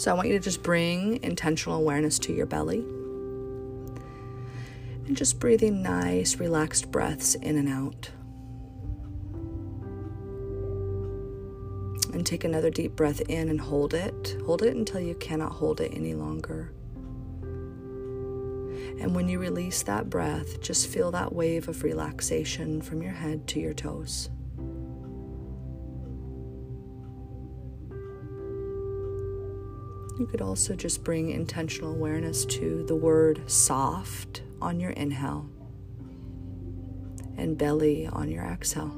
So 0.00 0.10
I 0.10 0.14
want 0.14 0.28
you 0.28 0.34
to 0.38 0.40
just 0.40 0.62
bring 0.62 1.22
intentional 1.22 1.76
awareness 1.76 2.18
to 2.20 2.32
your 2.32 2.46
belly. 2.46 2.78
And 5.06 5.14
just 5.14 5.38
breathing 5.38 5.82
nice, 5.82 6.36
relaxed 6.36 6.90
breaths 6.90 7.34
in 7.34 7.58
and 7.58 7.68
out. 7.68 8.08
And 12.14 12.24
take 12.24 12.44
another 12.44 12.70
deep 12.70 12.96
breath 12.96 13.20
in 13.28 13.50
and 13.50 13.60
hold 13.60 13.92
it. 13.92 14.38
Hold 14.46 14.62
it 14.62 14.74
until 14.74 15.02
you 15.02 15.14
cannot 15.16 15.52
hold 15.52 15.82
it 15.82 15.92
any 15.94 16.14
longer. 16.14 16.72
And 19.02 19.14
when 19.14 19.28
you 19.28 19.38
release 19.38 19.82
that 19.82 20.08
breath, 20.08 20.62
just 20.62 20.88
feel 20.88 21.10
that 21.10 21.34
wave 21.34 21.68
of 21.68 21.82
relaxation 21.82 22.80
from 22.80 23.02
your 23.02 23.12
head 23.12 23.46
to 23.48 23.60
your 23.60 23.74
toes. 23.74 24.30
You 30.20 30.26
could 30.26 30.42
also 30.42 30.76
just 30.76 31.02
bring 31.02 31.30
intentional 31.30 31.94
awareness 31.94 32.44
to 32.44 32.84
the 32.86 32.94
word 32.94 33.50
soft 33.50 34.42
on 34.60 34.78
your 34.78 34.90
inhale 34.90 35.48
and 37.38 37.56
belly 37.56 38.06
on 38.06 38.28
your 38.28 38.44
exhale. 38.44 38.94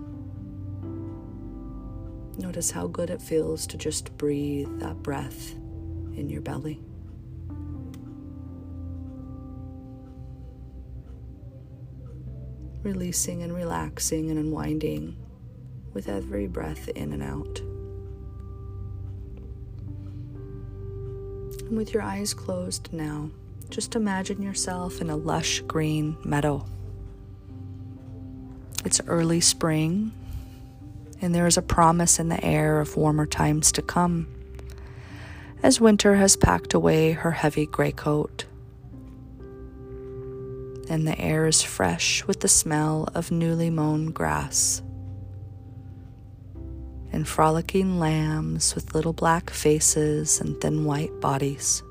Notice 2.36 2.72
how 2.72 2.88
good 2.88 3.08
it 3.08 3.22
feels 3.22 3.68
to 3.68 3.76
just 3.76 4.16
breathe 4.18 4.80
that 4.80 5.00
breath 5.04 5.52
in 6.16 6.28
your 6.28 6.40
belly. 6.40 6.80
Releasing 12.82 13.44
and 13.44 13.54
relaxing 13.54 14.28
and 14.28 14.40
unwinding 14.40 15.16
with 15.92 16.08
every 16.08 16.48
breath 16.48 16.88
in 16.88 17.12
and 17.12 17.22
out. 17.22 17.62
With 21.72 21.94
your 21.94 22.02
eyes 22.02 22.34
closed 22.34 22.92
now, 22.92 23.30
just 23.70 23.96
imagine 23.96 24.42
yourself 24.42 25.00
in 25.00 25.08
a 25.08 25.16
lush 25.16 25.60
green 25.60 26.18
meadow. 26.22 26.66
It's 28.84 29.00
early 29.06 29.40
spring, 29.40 30.12
and 31.22 31.34
there 31.34 31.46
is 31.46 31.56
a 31.56 31.62
promise 31.62 32.18
in 32.18 32.28
the 32.28 32.44
air 32.44 32.78
of 32.78 32.98
warmer 32.98 33.24
times 33.24 33.72
to 33.72 33.80
come 33.80 34.28
as 35.62 35.80
winter 35.80 36.16
has 36.16 36.36
packed 36.36 36.74
away 36.74 37.12
her 37.12 37.30
heavy 37.30 37.64
gray 37.64 37.92
coat. 37.92 38.44
And 40.90 41.08
the 41.08 41.18
air 41.18 41.46
is 41.46 41.62
fresh 41.62 42.26
with 42.26 42.40
the 42.40 42.48
smell 42.48 43.08
of 43.14 43.30
newly 43.30 43.70
mown 43.70 44.10
grass 44.10 44.82
and 47.12 47.28
frolicking 47.28 47.98
lambs 47.98 48.74
with 48.74 48.94
little 48.94 49.12
black 49.12 49.50
faces 49.50 50.40
and 50.40 50.60
thin 50.60 50.84
white 50.84 51.20
bodies. 51.20 51.82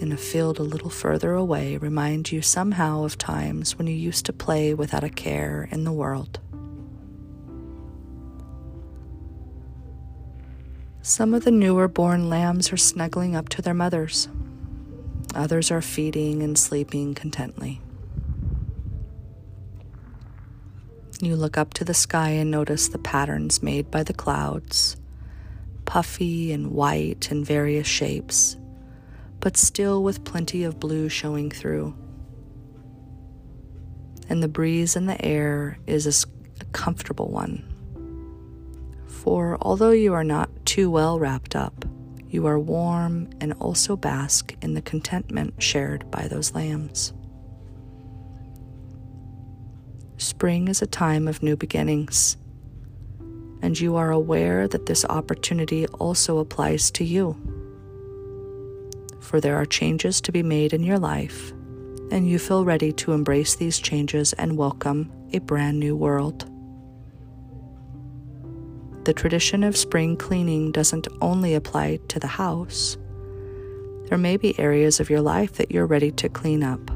In 0.00 0.10
a 0.10 0.16
field 0.16 0.58
a 0.58 0.64
little 0.64 0.90
further 0.90 1.32
away, 1.32 1.76
remind 1.76 2.32
you 2.32 2.42
somehow 2.42 3.04
of 3.04 3.16
times 3.18 3.78
when 3.78 3.86
you 3.86 3.94
used 3.94 4.26
to 4.26 4.32
play 4.32 4.74
without 4.74 5.04
a 5.04 5.08
care 5.08 5.68
in 5.70 5.84
the 5.84 5.92
world. 5.92 6.40
Some 11.02 11.34
of 11.34 11.44
the 11.44 11.50
newer 11.50 11.88
born 11.88 12.28
lambs 12.28 12.72
are 12.72 12.76
snuggling 12.76 13.36
up 13.36 13.48
to 13.50 13.62
their 13.62 13.74
mothers. 13.74 14.28
Others 15.34 15.70
are 15.70 15.82
feeding 15.82 16.42
and 16.42 16.58
sleeping 16.58 17.14
contently. 17.14 17.80
You 21.22 21.36
look 21.36 21.56
up 21.56 21.72
to 21.74 21.84
the 21.84 21.94
sky 21.94 22.30
and 22.30 22.50
notice 22.50 22.88
the 22.88 22.98
patterns 22.98 23.62
made 23.62 23.92
by 23.92 24.02
the 24.02 24.12
clouds, 24.12 24.96
puffy 25.84 26.52
and 26.52 26.72
white 26.72 27.30
in 27.30 27.44
various 27.44 27.86
shapes, 27.86 28.56
but 29.38 29.56
still 29.56 30.02
with 30.02 30.24
plenty 30.24 30.64
of 30.64 30.80
blue 30.80 31.08
showing 31.08 31.48
through. 31.48 31.94
And 34.28 34.42
the 34.42 34.48
breeze 34.48 34.96
in 34.96 35.06
the 35.06 35.24
air 35.24 35.78
is 35.86 36.26
a 36.60 36.64
comfortable 36.72 37.30
one. 37.30 37.72
For 39.06 39.58
although 39.60 39.90
you 39.90 40.14
are 40.14 40.24
not 40.24 40.50
too 40.66 40.90
well 40.90 41.20
wrapped 41.20 41.54
up, 41.54 41.84
you 42.30 42.46
are 42.46 42.58
warm 42.58 43.30
and 43.40 43.52
also 43.60 43.94
bask 43.94 44.56
in 44.60 44.74
the 44.74 44.82
contentment 44.82 45.62
shared 45.62 46.10
by 46.10 46.26
those 46.26 46.52
lambs. 46.52 47.12
Spring 50.22 50.68
is 50.68 50.80
a 50.80 50.86
time 50.86 51.26
of 51.26 51.42
new 51.42 51.56
beginnings, 51.56 52.36
and 53.60 53.78
you 53.78 53.96
are 53.96 54.12
aware 54.12 54.68
that 54.68 54.86
this 54.86 55.04
opportunity 55.06 55.84
also 55.98 56.38
applies 56.38 56.92
to 56.92 57.02
you. 57.02 57.36
For 59.18 59.40
there 59.40 59.56
are 59.56 59.66
changes 59.66 60.20
to 60.20 60.30
be 60.30 60.44
made 60.44 60.74
in 60.74 60.84
your 60.84 61.00
life, 61.00 61.50
and 62.12 62.30
you 62.30 62.38
feel 62.38 62.64
ready 62.64 62.92
to 62.92 63.10
embrace 63.10 63.56
these 63.56 63.80
changes 63.80 64.32
and 64.34 64.56
welcome 64.56 65.10
a 65.32 65.40
brand 65.40 65.80
new 65.80 65.96
world. 65.96 66.48
The 69.04 69.14
tradition 69.14 69.64
of 69.64 69.76
spring 69.76 70.16
cleaning 70.16 70.70
doesn't 70.70 71.08
only 71.20 71.54
apply 71.54 71.98
to 72.06 72.20
the 72.20 72.28
house. 72.28 72.96
There 74.04 74.18
may 74.18 74.36
be 74.36 74.56
areas 74.56 75.00
of 75.00 75.10
your 75.10 75.20
life 75.20 75.54
that 75.54 75.72
you're 75.72 75.84
ready 75.84 76.12
to 76.12 76.28
clean 76.28 76.62
up 76.62 76.91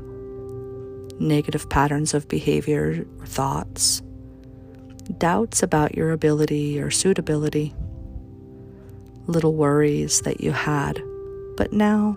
negative 1.19 1.69
patterns 1.69 2.15
of 2.15 2.29
behavior 2.29 3.07
or 3.19 3.27
thoughts, 3.27 4.03
doubts 5.19 5.63
about 5.63 5.95
your 5.95 6.13
ability 6.13 6.81
or 6.81 6.91
suitability, 6.91 7.75
little 9.27 9.55
worries 9.55 10.21
that 10.23 10.41
you 10.41 10.53
had, 10.53 11.03
but 11.57 11.73
now 11.73 12.17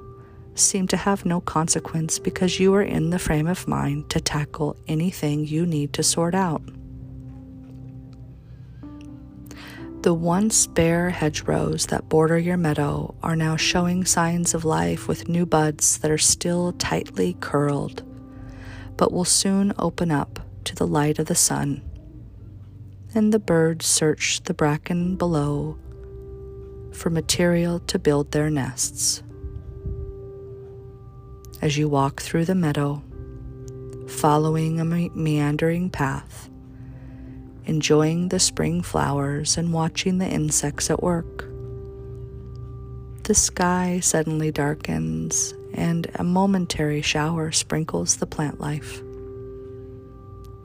seem 0.55 0.87
to 0.87 0.97
have 0.97 1.25
no 1.25 1.39
consequence 1.39 2.19
because 2.19 2.59
you 2.59 2.73
are 2.75 2.83
in 2.83 3.09
the 3.09 3.19
frame 3.19 3.47
of 3.47 3.67
mind 3.67 4.09
to 4.09 4.19
tackle 4.19 4.75
anything 4.87 5.45
you 5.45 5.65
need 5.65 5.93
to 5.93 6.03
sort 6.03 6.35
out. 6.35 6.61
The 10.01 10.13
once 10.13 10.65
bare 10.65 11.09
hedgerows 11.09 11.87
that 11.87 12.07
border 12.07 12.37
your 12.37 12.55
meadow 12.55 13.15
are 13.21 13.35
now 13.35 13.57
showing 13.57 14.05
signs 14.05 14.53
of 14.53 14.63
life 14.63 15.09
with 15.09 15.27
new 15.27 15.45
buds 15.45 15.97
that 15.99 16.09
are 16.09 16.17
still 16.17 16.71
tightly 16.73 17.35
curled 17.41 18.03
but 18.99 19.13
will 19.13 19.23
soon 19.23 19.71
open 19.79 20.11
up 20.11 20.41
to 20.65 20.75
the 20.75 20.85
light 20.85 21.19
of 21.19 21.27
the 21.27 21.33
sun. 21.33 21.81
And 23.15 23.33
the 23.33 23.39
birds 23.39 23.85
search 23.85 24.43
the 24.43 24.53
bracken 24.53 25.15
below 25.15 25.77
for 26.91 27.09
material 27.09 27.79
to 27.79 27.97
build 27.97 28.33
their 28.33 28.49
nests. 28.49 29.23
As 31.61 31.77
you 31.77 31.87
walk 31.87 32.21
through 32.21 32.43
the 32.43 32.55
meadow, 32.55 33.01
following 34.09 34.81
a 34.81 34.85
me- 34.85 35.11
meandering 35.15 35.89
path, 35.89 36.49
enjoying 37.63 38.27
the 38.27 38.39
spring 38.39 38.81
flowers 38.81 39.57
and 39.57 39.71
watching 39.71 40.17
the 40.17 40.27
insects 40.27 40.89
at 40.89 41.01
work. 41.01 41.45
The 43.23 43.33
sky 43.33 44.01
suddenly 44.01 44.51
darkens 44.51 45.53
and 45.73 46.09
a 46.15 46.23
momentary 46.23 47.01
shower 47.01 47.51
sprinkles 47.51 48.17
the 48.17 48.25
plant 48.25 48.59
life. 48.59 49.01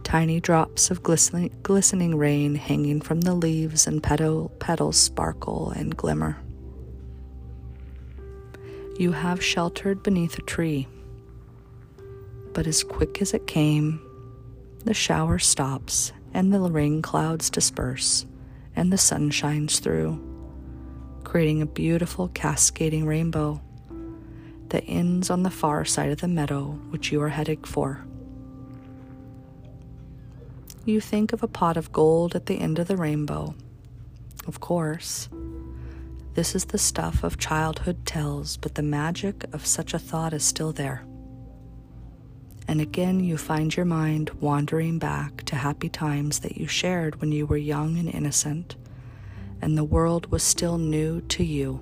Tiny 0.02 0.38
drops 0.38 0.90
of 0.90 1.02
glistening, 1.02 1.50
glistening 1.62 2.16
rain 2.16 2.54
hanging 2.54 3.00
from 3.00 3.22
the 3.22 3.34
leaves 3.34 3.86
and 3.86 4.02
petal, 4.02 4.50
petals 4.58 4.96
sparkle 4.96 5.70
and 5.70 5.96
glimmer. 5.96 6.36
You 8.98 9.12
have 9.12 9.42
sheltered 9.42 10.02
beneath 10.02 10.38
a 10.38 10.42
tree, 10.42 10.86
but 12.52 12.66
as 12.66 12.84
quick 12.84 13.20
as 13.20 13.34
it 13.34 13.46
came, 13.46 14.00
the 14.84 14.94
shower 14.94 15.38
stops 15.38 16.12
and 16.32 16.52
the 16.52 16.60
rain 16.60 17.02
clouds 17.02 17.50
disperse 17.50 18.26
and 18.76 18.92
the 18.92 18.98
sun 18.98 19.30
shines 19.30 19.78
through, 19.78 20.20
creating 21.24 21.62
a 21.62 21.66
beautiful 21.66 22.28
cascading 22.28 23.06
rainbow 23.06 23.60
that 24.70 24.84
ends 24.86 25.30
on 25.30 25.42
the 25.42 25.50
far 25.50 25.84
side 25.84 26.10
of 26.10 26.20
the 26.20 26.28
meadow 26.28 26.78
which 26.90 27.12
you 27.12 27.20
are 27.22 27.28
heading 27.28 27.62
for. 27.64 28.04
You 30.84 31.00
think 31.00 31.32
of 31.32 31.42
a 31.42 31.48
pot 31.48 31.76
of 31.76 31.92
gold 31.92 32.34
at 32.36 32.46
the 32.46 32.60
end 32.60 32.78
of 32.78 32.88
the 32.88 32.96
rainbow. 32.96 33.54
Of 34.46 34.60
course, 34.60 35.28
this 36.34 36.54
is 36.54 36.66
the 36.66 36.78
stuff 36.78 37.22
of 37.22 37.38
childhood 37.38 38.04
tales, 38.04 38.56
but 38.56 38.74
the 38.74 38.82
magic 38.82 39.44
of 39.54 39.64
such 39.64 39.94
a 39.94 39.98
thought 39.98 40.32
is 40.32 40.44
still 40.44 40.72
there. 40.72 41.04
And 42.66 42.80
again, 42.80 43.20
you 43.20 43.36
find 43.36 43.74
your 43.74 43.86
mind 43.86 44.30
wandering 44.40 44.98
back 44.98 45.44
to 45.44 45.56
happy 45.56 45.88
times 45.88 46.40
that 46.40 46.56
you 46.56 46.66
shared 46.66 47.20
when 47.20 47.30
you 47.30 47.46
were 47.46 47.56
young 47.56 47.98
and 47.98 48.12
innocent, 48.12 48.76
and 49.62 49.78
the 49.78 49.84
world 49.84 50.30
was 50.32 50.42
still 50.42 50.76
new 50.76 51.20
to 51.22 51.44
you. 51.44 51.80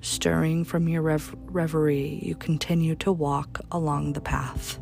Stirring 0.00 0.64
from 0.64 0.88
your 0.88 1.02
rev- 1.02 1.34
reverie, 1.46 2.20
you 2.22 2.36
continue 2.36 2.94
to 2.96 3.10
walk 3.10 3.60
along 3.72 4.12
the 4.12 4.20
path. 4.20 4.78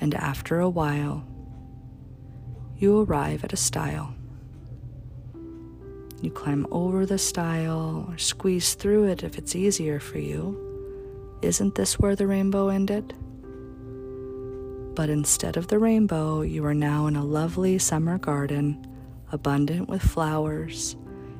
And 0.00 0.14
after 0.14 0.58
a 0.58 0.68
while, 0.68 1.24
you 2.76 3.00
arrive 3.00 3.44
at 3.44 3.52
a 3.52 3.56
stile. 3.56 4.14
You 6.20 6.30
climb 6.32 6.66
over 6.72 7.06
the 7.06 7.18
stile 7.18 8.06
or 8.08 8.18
squeeze 8.18 8.74
through 8.74 9.04
it 9.04 9.22
if 9.22 9.38
it's 9.38 9.54
easier 9.54 10.00
for 10.00 10.18
you. 10.18 10.64
Isn't 11.42 11.76
this 11.76 11.98
where 11.98 12.16
the 12.16 12.26
rainbow 12.26 12.68
ended? 12.68 13.14
But 14.94 15.10
instead 15.10 15.56
of 15.56 15.68
the 15.68 15.78
rainbow, 15.78 16.40
you 16.40 16.64
are 16.64 16.74
now 16.74 17.06
in 17.06 17.14
a 17.14 17.24
lovely 17.24 17.78
summer 17.78 18.18
garden, 18.18 18.84
abundant 19.30 19.88
with 19.88 20.02
flowers, 20.02 20.96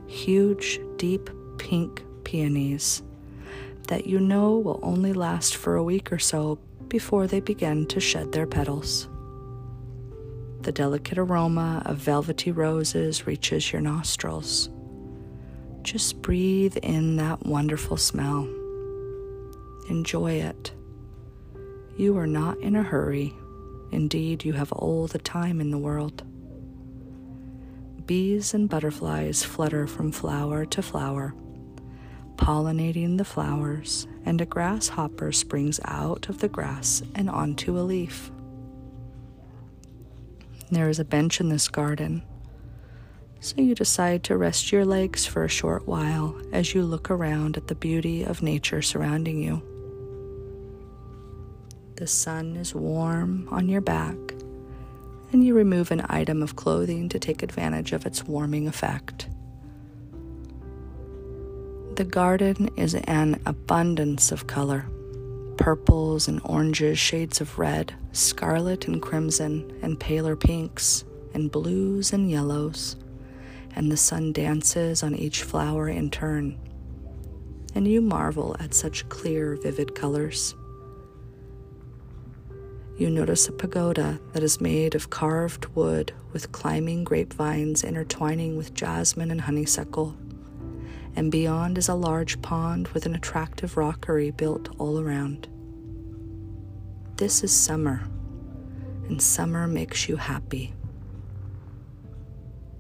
huge, 0.07 0.79
deep 0.97 1.29
pink 1.59 2.05
peonies 2.29 3.03
that 3.87 4.07
you 4.07 4.21
know 4.21 4.59
will 4.59 4.79
only 4.83 5.15
last 5.15 5.57
for 5.57 5.77
a 5.77 5.83
week 5.83 6.13
or 6.13 6.19
so 6.19 6.59
before 6.89 7.27
they 7.27 7.41
begin 7.41 7.87
to 7.87 7.99
shed 8.01 8.33
their 8.33 8.47
petals. 8.47 9.09
The 10.61 10.71
delicate 10.71 11.17
aroma 11.17 11.83
of 11.87 11.97
velvety 11.97 12.53
roses 12.53 13.27
reaches 13.27 13.73
your 13.73 13.81
nostrils. 13.81 14.69
Just 15.81 16.21
breathe 16.21 16.77
in 16.83 17.17
that 17.17 17.47
wonderful 17.47 17.97
smell. 17.97 18.47
Enjoy 19.89 20.33
it. 20.33 20.73
You 21.97 22.19
are 22.19 22.27
not 22.27 22.59
in 22.59 22.77
a 22.77 22.83
hurry. 22.83 23.33
Indeed, 23.91 24.45
you 24.45 24.53
have 24.53 24.73
all 24.73 25.07
the 25.07 25.19
time 25.19 25.63
in 25.63 25.71
the 25.71 25.79
world. 25.79 26.25
Bees 28.05 28.53
and 28.53 28.69
butterflies 28.69 29.43
flutter 29.43 29.87
from 29.87 30.13
flower 30.13 30.67
to 30.67 30.83
flower, 30.83 31.35
pollinating 32.39 33.19
the 33.19 33.25
flowers, 33.25 34.07
and 34.25 34.41
a 34.41 34.47
grasshopper 34.47 35.33
springs 35.33 35.79
out 35.85 36.31
of 36.31 36.39
the 36.39 36.49
grass 36.49 37.03
and 37.15 37.29
onto 37.29 37.79
a 37.79 37.81
leaf. 37.83 38.31
There 40.71 40.89
is 40.89 40.99
a 40.99 41.05
bench 41.05 41.41
in 41.41 41.51
this 41.51 41.69
garden, 41.69 42.23
so 43.41 43.61
you 43.61 43.75
decide 43.75 44.25
to 44.25 44.37
rest 44.37 44.73
your 44.73 44.85
legs 44.85 45.27
for 45.27 45.45
a 45.45 45.49
short 45.49 45.87
while 45.87 46.41
as 46.53 46.75
you 46.75 46.83
look 46.83 47.11
around 47.11 47.57
at 47.57 47.67
the 47.67 47.75
beauty 47.75 48.23
of 48.23 48.43
nature 48.43 48.83
surrounding 48.83 49.43
you. 49.43 49.63
The 51.97 52.07
sun 52.07 52.57
is 52.57 52.75
warm 52.75 53.49
on 53.51 53.69
your 53.69 53.81
back, 53.81 54.17
and 55.33 55.45
you 55.45 55.55
remove 55.55 55.91
an 55.91 56.07
item 56.09 56.43
of 56.43 56.57
clothing 56.57 57.09
to 57.09 57.19
take 57.19 57.43
advantage 57.43 57.93
of 57.93 58.07
its 58.07 58.25
warming 58.25 58.69
effect. 58.69 59.29
The 61.99 62.05
garden 62.05 62.71
is 62.77 62.95
an 62.95 63.43
abundance 63.45 64.31
of 64.31 64.47
color 64.47 64.87
purples 65.57 66.29
and 66.29 66.41
oranges, 66.45 66.97
shades 66.97 67.41
of 67.41 67.59
red, 67.59 67.93
scarlet 68.13 68.87
and 68.87 69.03
crimson, 69.03 69.77
and 69.83 69.99
paler 69.99 70.37
pinks, 70.37 71.03
and 71.35 71.51
blues 71.51 72.13
and 72.13 72.31
yellows. 72.31 72.95
And 73.75 73.91
the 73.91 73.97
sun 73.97 74.33
dances 74.33 75.03
on 75.03 75.17
each 75.17 75.43
flower 75.43 75.89
in 75.89 76.09
turn. 76.09 76.57
And 77.75 77.89
you 77.89 78.01
marvel 78.01 78.55
at 78.61 78.75
such 78.75 79.09
clear, 79.09 79.57
vivid 79.57 79.97
colors 79.97 80.55
you 82.97 83.09
notice 83.09 83.47
a 83.47 83.53
pagoda 83.53 84.19
that 84.33 84.43
is 84.43 84.61
made 84.61 84.97
of 84.97 85.09
carved 85.09 85.67
wood 85.77 86.13
with 86.33 86.51
climbing 86.51 87.05
grapevines 87.05 87.85
intertwining 87.85 88.57
with 88.57 88.75
jasmine 88.75 89.31
and 89.31 89.41
honeysuckle. 89.41 90.17
And 91.19 91.33
beyond 91.33 91.79
is 91.79 91.89
a 91.89 91.97
large 91.97 92.41
pond 92.43 92.87
with 92.95 93.05
an 93.05 93.17
attractive 93.17 93.77
rockery 93.77 94.31
built 94.31 94.69
all 94.79 95.01
around. 95.01 95.49
This 97.17 97.43
is 97.43 97.51
summer, 97.51 98.09
and 99.09 99.21
summer 99.21 99.67
makes 99.67 100.09
you 100.09 100.15
happy. 100.15 100.75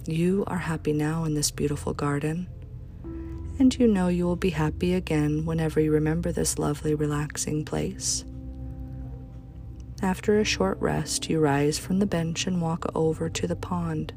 You 0.06 0.44
are 0.46 0.58
happy 0.58 0.92
now 0.92 1.24
in 1.24 1.34
this 1.34 1.50
beautiful 1.50 1.92
garden, 1.94 2.46
and 3.58 3.76
you 3.76 3.88
know 3.88 4.06
you 4.06 4.24
will 4.24 4.36
be 4.36 4.50
happy 4.50 4.94
again 4.94 5.44
whenever 5.44 5.80
you 5.80 5.90
remember 5.90 6.30
this 6.30 6.60
lovely, 6.60 6.94
relaxing 6.94 7.64
place. 7.64 8.24
After 10.00 10.38
a 10.38 10.44
short 10.44 10.80
rest, 10.80 11.28
you 11.28 11.40
rise 11.40 11.76
from 11.76 11.98
the 11.98 12.06
bench 12.06 12.46
and 12.46 12.62
walk 12.62 12.88
over 12.94 13.28
to 13.30 13.48
the 13.48 13.56
pond, 13.56 14.12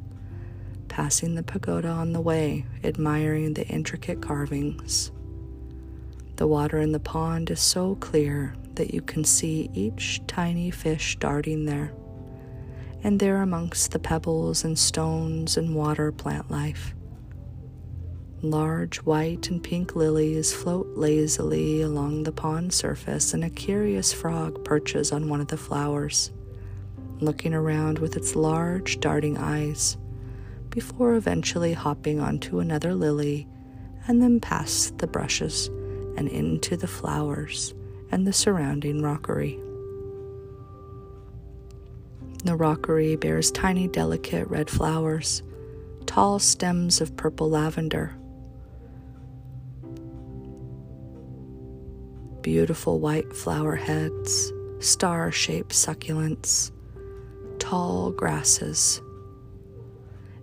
passing 0.92 1.36
the 1.36 1.42
pagoda 1.42 1.88
on 1.88 2.12
the 2.12 2.20
way, 2.20 2.66
admiring 2.84 3.54
the 3.54 3.66
intricate 3.68 4.22
carvings. 4.22 5.10
The 6.36 6.48
water 6.48 6.80
in 6.80 6.92
the 6.92 7.00
pond 7.00 7.50
is 7.50 7.62
so 7.62 7.96
clear 7.96 8.56
that 8.76 8.94
you 8.94 9.02
can 9.02 9.24
see 9.24 9.70
each 9.74 10.22
tiny 10.28 10.70
fish 10.70 11.16
darting 11.16 11.64
there, 11.64 11.94
and 13.04 13.22
there 13.22 13.42
amongst 13.42 13.92
the 13.92 14.00
pebbles 14.00 14.66
and 14.66 14.78
stones 14.78 15.56
and 15.56 15.74
water 15.74 16.12
plant 16.12 16.52
life. 16.52 16.94
Large 18.42 18.98
white 18.98 19.50
and 19.50 19.64
pink 19.64 19.96
lilies 19.96 20.52
float 20.52 20.98
lazily 20.98 21.84
along 21.84 22.24
the 22.24 22.34
pond 22.34 22.74
surface, 22.74 23.34
and 23.34 23.46
a 23.46 23.50
curious 23.50 24.12
frog 24.12 24.66
perches 24.66 25.14
on 25.14 25.30
one 25.30 25.40
of 25.40 25.48
the 25.48 25.56
flowers, 25.56 26.34
looking 27.22 27.54
around 27.54 28.00
with 28.00 28.18
its 28.18 28.36
large, 28.36 29.00
darting 29.00 29.38
eyes, 29.38 29.96
before 30.72 31.14
eventually 31.14 31.74
hopping 31.74 32.20
onto 32.20 32.60
another 32.60 32.96
lily 32.96 33.48
and 34.08 34.22
then 34.22 34.40
past 34.40 34.98
the 34.98 35.06
brushes 35.06 35.68
and 36.18 36.28
into 36.28 36.76
the 36.76 36.88
flowers 36.88 37.76
and 38.12 38.26
the 38.26 38.34
surrounding 38.34 39.04
rockery. 39.04 39.60
The 42.44 42.56
rockery 42.56 43.16
bears 43.16 43.52
tiny, 43.52 43.88
delicate 43.88 44.48
red 44.48 44.70
flowers, 44.70 45.44
tall 46.08 46.40
stems 46.40 47.00
of 47.00 47.16
purple 47.16 47.50
lavender 47.50 48.16
beautiful 52.42 53.00
white 53.00 53.32
flower 53.34 53.76
heads, 53.76 54.52
star 54.80 55.32
shaped 55.32 55.72
succulents, 55.72 56.72
tall 57.60 58.12
grasses, 58.12 59.02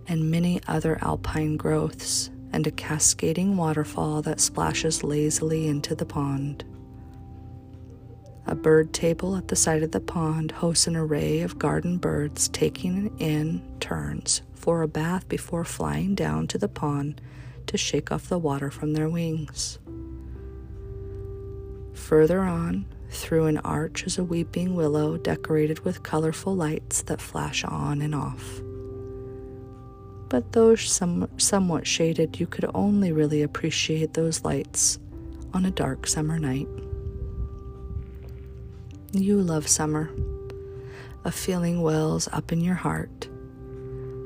and 0.09 0.29
many 0.29 0.59
other 0.67 0.97
alpine 1.01 1.55
growths, 1.55 2.31
and 2.51 2.65
a 2.65 2.71
cascading 2.71 3.55
waterfall 3.55 4.23
that 4.23 4.41
splashes 4.41 5.03
lazily 5.03 5.67
into 5.67 5.93
the 5.93 6.05
pond. 6.05 6.65
A 8.47 8.55
bird 8.55 8.91
table 8.91 9.35
at 9.35 9.47
the 9.47 9.55
side 9.55 9.83
of 9.83 9.91
the 9.91 9.99
pond 9.99 10.51
hosts 10.51 10.87
an 10.87 10.95
array 10.95 11.41
of 11.41 11.59
garden 11.59 11.99
birds 11.99 12.47
taking 12.49 13.15
in 13.19 13.61
turns 13.79 14.41
for 14.55 14.81
a 14.81 14.87
bath 14.87 15.29
before 15.29 15.63
flying 15.63 16.15
down 16.15 16.47
to 16.47 16.57
the 16.57 16.67
pond 16.67 17.21
to 17.67 17.77
shake 17.77 18.11
off 18.11 18.27
the 18.27 18.39
water 18.39 18.71
from 18.71 18.93
their 18.93 19.07
wings. 19.07 19.77
Further 21.93 22.41
on, 22.41 22.85
through 23.11 23.45
an 23.45 23.59
arch, 23.59 24.07
is 24.07 24.17
a 24.17 24.23
weeping 24.23 24.73
willow 24.73 25.17
decorated 25.17 25.81
with 25.81 26.01
colorful 26.01 26.55
lights 26.55 27.03
that 27.03 27.21
flash 27.21 27.63
on 27.63 28.01
and 28.01 28.15
off. 28.15 28.61
But 30.29 30.51
though 30.51 30.75
some, 30.75 31.27
somewhat 31.37 31.87
shaded, 31.87 32.39
you 32.39 32.45
could 32.45 32.69
only 32.73 33.11
really 33.11 33.41
appreciate 33.41 34.13
those 34.13 34.43
lights 34.43 34.99
on 35.53 35.65
a 35.65 35.71
dark 35.71 36.05
summer 36.05 36.37
night. 36.37 36.67
You 39.11 39.41
love 39.41 39.67
summer. 39.67 40.11
A 41.25 41.31
feeling 41.31 41.81
wells 41.81 42.29
up 42.31 42.51
in 42.51 42.61
your 42.61 42.75
heart. 42.75 43.27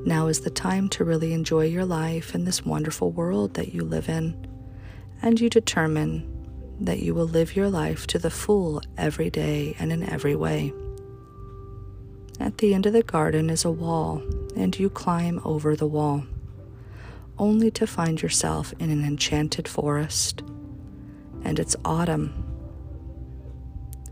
Now 0.06 0.28
is 0.28 0.42
the 0.42 0.50
time 0.50 0.90
to 0.90 1.06
really 1.06 1.32
enjoy 1.32 1.66
your 1.66 1.86
life 1.86 2.36
in 2.36 2.44
this 2.44 2.66
wonderful 2.66 3.12
world 3.12 3.54
that 3.54 3.74
you 3.74 3.84
live 3.86 4.10
in, 4.10 4.36
and 5.22 5.40
you 5.40 5.50
determine 5.50 6.30
that 6.82 7.00
you 7.00 7.14
will 7.14 7.28
live 7.28 7.56
your 7.56 7.70
life 7.70 8.06
to 8.08 8.20
the 8.20 8.30
full 8.30 8.82
every 8.98 9.30
day 9.30 9.76
and 9.80 9.94
in 9.94 10.04
every 10.04 10.36
way. 10.36 10.74
At 12.44 12.58
the 12.58 12.74
end 12.74 12.86
of 12.86 12.92
the 12.92 13.04
garden 13.04 13.50
is 13.50 13.64
a 13.64 13.72
wall, 13.72 14.22
and 14.54 14.78
you 14.78 14.90
climb 14.90 15.40
over 15.46 15.78
the 15.78 15.88
wall, 15.88 16.26
only 17.38 17.72
to 17.72 17.88
find 17.88 18.22
yourself 18.22 18.74
in 18.80 18.90
an 18.90 19.06
enchanted 19.06 19.66
forest. 19.66 20.44
And 21.46 21.58
it's 21.58 21.78
autumn. 21.86 22.34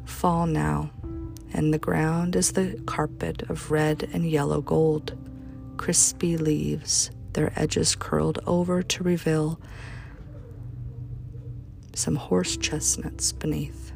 Fall 0.06 0.48
now, 0.48 0.92
and 1.52 1.74
the 1.74 1.78
ground 1.78 2.38
is 2.38 2.54
the 2.54 2.82
carpet 2.86 3.44
of 3.50 3.70
red 3.70 4.10
and 4.14 4.26
yellow 4.26 4.62
gold, 4.62 5.14
crispy 5.76 6.38
leaves, 6.38 7.12
their 7.34 7.52
edges 7.58 7.96
curled 7.96 8.40
over 8.48 8.82
to 8.82 9.04
reveal 9.04 9.60
some 11.94 12.16
horse 12.16 12.56
chestnuts 12.56 13.34
beneath. 13.34 13.91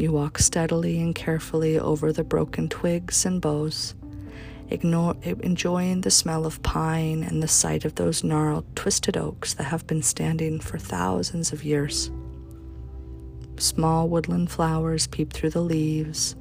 You 0.00 0.12
walk 0.12 0.38
steadily 0.38 0.98
and 0.98 1.14
carefully 1.14 1.78
over 1.78 2.10
the 2.10 2.24
broken 2.24 2.70
twigs 2.70 3.26
and 3.26 3.38
boughs, 3.38 3.94
enjoying 4.70 6.00
the 6.00 6.10
smell 6.10 6.46
of 6.46 6.62
pine 6.62 7.22
and 7.22 7.42
the 7.42 7.46
sight 7.46 7.84
of 7.84 7.96
those 7.96 8.24
gnarled, 8.24 8.64
twisted 8.74 9.18
oaks 9.18 9.52
that 9.52 9.64
have 9.64 9.86
been 9.86 10.00
standing 10.00 10.58
for 10.58 10.78
thousands 10.78 11.52
of 11.52 11.64
years. 11.64 12.10
Small 13.58 14.08
woodland 14.08 14.50
flowers 14.50 15.06
peep 15.06 15.34
through 15.34 15.50
the 15.50 15.60
leaves, 15.60 16.34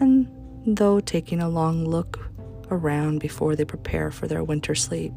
and 0.00 0.26
though 0.66 0.98
taking 0.98 1.42
a 1.42 1.50
long 1.50 1.84
look 1.84 2.30
around 2.70 3.18
before 3.18 3.54
they 3.54 3.66
prepare 3.66 4.10
for 4.10 4.26
their 4.26 4.42
winter 4.42 4.74
sleep, 4.74 5.12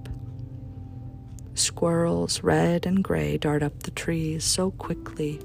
Squirrels, 1.53 2.43
red 2.43 2.85
and 2.85 3.01
gray, 3.01 3.37
dart 3.37 3.63
up 3.63 3.83
the 3.83 3.91
trees 3.91 4.43
so 4.43 4.71
quickly 4.71 5.39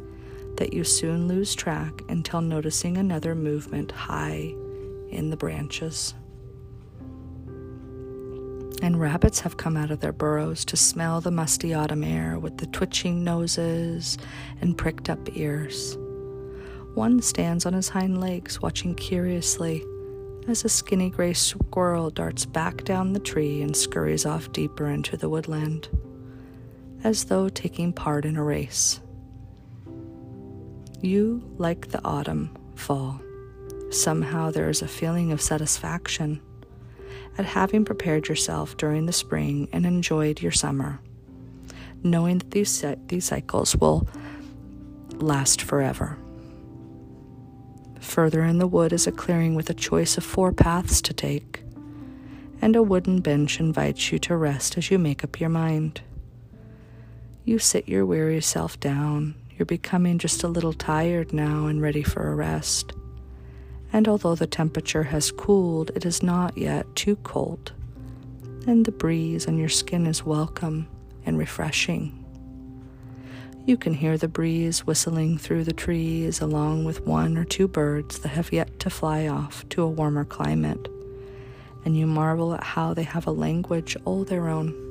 that 0.56 0.72
you 0.72 0.84
soon 0.84 1.28
lose 1.28 1.54
track 1.54 2.02
until 2.08 2.40
noticing 2.40 2.96
another 2.96 3.34
movement 3.34 3.92
high 3.92 4.54
in 5.10 5.30
the 5.30 5.36
branches. 5.36 6.14
And 8.82 9.00
rabbits 9.00 9.40
have 9.40 9.56
come 9.56 9.76
out 9.76 9.90
of 9.90 10.00
their 10.00 10.12
burrows 10.12 10.64
to 10.66 10.76
smell 10.76 11.20
the 11.20 11.30
musty 11.30 11.72
autumn 11.72 12.04
air 12.04 12.38
with 12.38 12.58
the 12.58 12.66
twitching 12.66 13.24
noses 13.24 14.18
and 14.60 14.76
pricked 14.76 15.08
up 15.08 15.36
ears. 15.36 15.96
One 16.94 17.20
stands 17.22 17.66
on 17.66 17.72
his 17.72 17.88
hind 17.88 18.20
legs, 18.20 18.60
watching 18.60 18.94
curiously 18.94 19.84
as 20.48 20.64
a 20.64 20.68
skinny 20.68 21.10
gray 21.10 21.32
squirrel 21.32 22.10
darts 22.10 22.44
back 22.44 22.84
down 22.84 23.12
the 23.12 23.20
tree 23.20 23.62
and 23.62 23.76
scurries 23.76 24.24
off 24.24 24.52
deeper 24.52 24.86
into 24.88 25.16
the 25.16 25.28
woodland, 25.28 25.88
as 27.02 27.24
though 27.24 27.48
taking 27.48 27.92
part 27.92 28.24
in 28.24 28.36
a 28.36 28.44
race. 28.44 29.00
You 31.06 31.48
like 31.56 31.92
the 31.92 32.04
autumn, 32.04 32.50
fall. 32.74 33.20
Somehow 33.92 34.50
there 34.50 34.68
is 34.68 34.82
a 34.82 34.88
feeling 34.88 35.30
of 35.30 35.40
satisfaction 35.40 36.40
at 37.38 37.44
having 37.44 37.84
prepared 37.84 38.26
yourself 38.26 38.76
during 38.76 39.06
the 39.06 39.12
spring 39.12 39.68
and 39.72 39.86
enjoyed 39.86 40.42
your 40.42 40.50
summer, 40.50 40.98
knowing 42.02 42.38
that 42.38 42.50
these, 42.50 42.84
these 43.06 43.24
cycles 43.24 43.76
will 43.76 44.08
last 45.14 45.62
forever. 45.62 46.18
Further 48.00 48.42
in 48.42 48.58
the 48.58 48.66
wood 48.66 48.92
is 48.92 49.06
a 49.06 49.12
clearing 49.12 49.54
with 49.54 49.70
a 49.70 49.74
choice 49.74 50.18
of 50.18 50.24
four 50.24 50.50
paths 50.50 51.00
to 51.02 51.14
take, 51.14 51.62
and 52.60 52.74
a 52.74 52.82
wooden 52.82 53.20
bench 53.20 53.60
invites 53.60 54.10
you 54.10 54.18
to 54.18 54.36
rest 54.36 54.76
as 54.76 54.90
you 54.90 54.98
make 54.98 55.22
up 55.22 55.38
your 55.38 55.50
mind. 55.50 56.00
You 57.44 57.60
sit 57.60 57.88
your 57.88 58.04
weary 58.04 58.40
self 58.40 58.80
down. 58.80 59.36
You're 59.56 59.66
becoming 59.66 60.18
just 60.18 60.42
a 60.42 60.48
little 60.48 60.74
tired 60.74 61.32
now 61.32 61.66
and 61.66 61.80
ready 61.80 62.02
for 62.02 62.30
a 62.30 62.34
rest. 62.34 62.92
And 63.90 64.06
although 64.06 64.34
the 64.34 64.46
temperature 64.46 65.04
has 65.04 65.30
cooled, 65.30 65.90
it 65.94 66.04
is 66.04 66.22
not 66.22 66.58
yet 66.58 66.94
too 66.94 67.16
cold, 67.16 67.72
and 68.66 68.84
the 68.84 68.92
breeze 68.92 69.46
on 69.48 69.56
your 69.56 69.70
skin 69.70 70.06
is 70.06 70.24
welcome 70.24 70.88
and 71.24 71.38
refreshing. 71.38 72.22
You 73.64 73.78
can 73.78 73.94
hear 73.94 74.18
the 74.18 74.28
breeze 74.28 74.86
whistling 74.86 75.38
through 75.38 75.64
the 75.64 75.72
trees, 75.72 76.42
along 76.42 76.84
with 76.84 77.06
one 77.06 77.38
or 77.38 77.44
two 77.44 77.66
birds 77.66 78.18
that 78.18 78.28
have 78.28 78.52
yet 78.52 78.78
to 78.80 78.90
fly 78.90 79.26
off 79.26 79.66
to 79.70 79.82
a 79.82 79.88
warmer 79.88 80.24
climate, 80.24 80.86
and 81.84 81.96
you 81.96 82.06
marvel 82.06 82.52
at 82.54 82.62
how 82.62 82.92
they 82.92 83.04
have 83.04 83.26
a 83.26 83.32
language 83.32 83.96
all 84.04 84.22
their 84.24 84.48
own. 84.48 84.85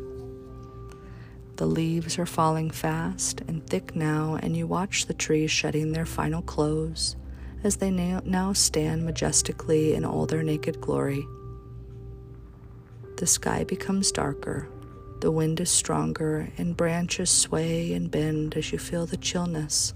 The 1.57 1.65
leaves 1.65 2.19
are 2.19 2.25
falling 2.25 2.69
fast 2.69 3.39
and 3.47 3.65
thick 3.65 3.95
now, 3.95 4.37
and 4.41 4.57
you 4.57 4.67
watch 4.67 5.05
the 5.05 5.13
trees 5.13 5.51
shedding 5.51 5.93
their 5.93 6.05
final 6.05 6.41
clothes 6.41 7.15
as 7.63 7.77
they 7.77 7.91
now 7.91 8.53
stand 8.53 9.05
majestically 9.05 9.93
in 9.93 10.03
all 10.03 10.25
their 10.25 10.43
naked 10.43 10.81
glory. 10.81 11.25
The 13.17 13.25
sky 13.25 13.63
becomes 13.63 14.11
darker, 14.11 14.67
the 15.21 15.31
wind 15.31 15.61
is 15.61 15.71
stronger, 15.71 16.49
and 16.57 16.75
branches 16.75 17.29
sway 17.29 17.93
and 17.93 18.11
bend 18.11 18.55
as 18.55 18.73
you 18.73 18.77
feel 18.77 19.05
the 19.05 19.17
chillness 19.17 19.93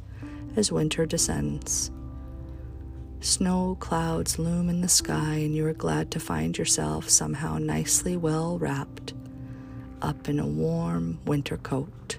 as 0.56 0.72
winter 0.72 1.06
descends. 1.06 1.92
Snow 3.20 3.76
clouds 3.82 4.40
loom 4.40 4.70
in 4.70 4.80
the 4.80 4.88
sky, 4.88 5.36
and 5.36 5.54
you 5.54 5.68
are 5.68 5.74
glad 5.74 6.10
to 6.12 6.22
find 6.22 6.58
yourself 6.58 7.10
somehow 7.10 7.58
nicely 7.58 8.16
well 8.16 8.58
wrapped 8.58 9.14
up 10.02 10.30
in 10.30 10.40
a 10.40 10.48
warm 10.48 11.20
winter 11.26 11.58
coat 11.58 12.18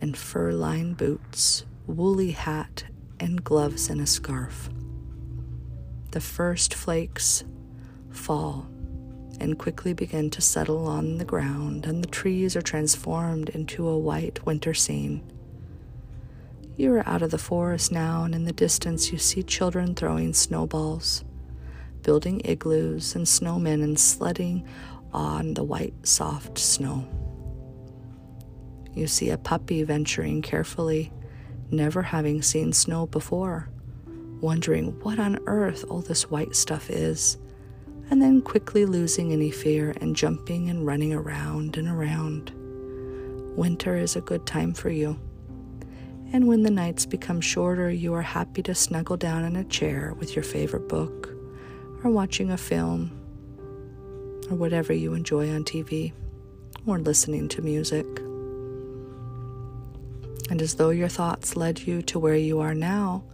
and 0.00 0.16
fur 0.16 0.52
lined 0.52 0.96
boots, 0.96 1.64
woolly 1.86 2.32
hat, 2.32 2.84
and 3.18 3.42
gloves 3.42 3.88
and 3.88 4.00
a 4.00 4.06
scarf. 4.06 4.68
The 6.10 6.20
first 6.20 6.74
flakes 6.74 7.44
fall 8.10 8.66
and 9.40 9.58
quickly 9.58 9.92
begin 9.92 10.30
to 10.30 10.40
settle 10.40 10.86
on 10.86 11.18
the 11.18 11.24
ground, 11.24 11.86
and 11.86 12.02
the 12.02 12.08
trees 12.08 12.56
are 12.56 12.62
transformed 12.62 13.50
into 13.50 13.86
a 13.86 13.98
white 13.98 14.44
winter 14.46 14.74
scene. 14.74 15.22
You 16.76 16.94
are 16.94 17.08
out 17.08 17.22
of 17.22 17.30
the 17.30 17.38
forest 17.38 17.92
now, 17.92 18.24
and 18.24 18.34
in 18.34 18.44
the 18.44 18.52
distance 18.52 19.12
you 19.12 19.18
see 19.18 19.42
children 19.42 19.94
throwing 19.94 20.32
snowballs, 20.32 21.24
building 22.02 22.40
igloos 22.44 23.14
and 23.14 23.26
snowmen, 23.26 23.82
and 23.82 23.98
sledding 23.98 24.66
on 25.16 25.54
the 25.54 25.64
white, 25.64 25.94
soft 26.06 26.58
snow. 26.58 27.04
You 28.94 29.06
see 29.06 29.30
a 29.30 29.38
puppy 29.38 29.82
venturing 29.82 30.42
carefully, 30.42 31.12
never 31.70 32.02
having 32.02 32.42
seen 32.42 32.72
snow 32.72 33.06
before, 33.06 33.68
wondering 34.40 34.98
what 35.00 35.18
on 35.18 35.40
earth 35.46 35.84
all 35.88 36.02
this 36.02 36.30
white 36.30 36.54
stuff 36.54 36.90
is 36.90 37.38
and 38.10 38.22
then 38.22 38.40
quickly 38.40 38.86
losing 38.86 39.32
any 39.32 39.50
fear 39.50 39.92
and 40.00 40.14
jumping 40.14 40.70
and 40.70 40.86
running 40.86 41.12
around 41.12 41.76
and 41.76 41.88
around. 41.88 42.52
Winter 43.56 43.96
is 43.96 44.16
a 44.16 44.20
good 44.20 44.46
time 44.46 44.74
for 44.74 44.90
you. 44.90 45.18
And 46.32 46.46
when 46.46 46.62
the 46.62 46.70
nights 46.70 47.06
become 47.06 47.40
shorter, 47.40 47.90
you 47.90 48.12
are 48.14 48.22
happy 48.22 48.62
to 48.62 48.74
snuggle 48.74 49.16
down 49.16 49.44
in 49.44 49.56
a 49.56 49.64
chair 49.64 50.14
with 50.18 50.36
your 50.36 50.42
favorite 50.42 50.88
book, 50.88 51.30
or 52.04 52.10
watching 52.10 52.50
a 52.50 52.56
film, 52.56 53.10
or 54.50 54.56
whatever 54.56 54.92
you 54.92 55.14
enjoy 55.14 55.52
on 55.52 55.64
TV, 55.64 56.12
or 56.86 56.98
listening 56.98 57.48
to 57.48 57.62
music. 57.62 58.06
And 60.48 60.62
as 60.62 60.74
though 60.74 60.90
your 60.90 61.08
thoughts 61.08 61.56
led 61.56 61.80
you 61.80 62.02
to 62.02 62.18
where 62.18 62.36
you 62.36 62.60
are 62.60 62.74
now, 62.74 63.24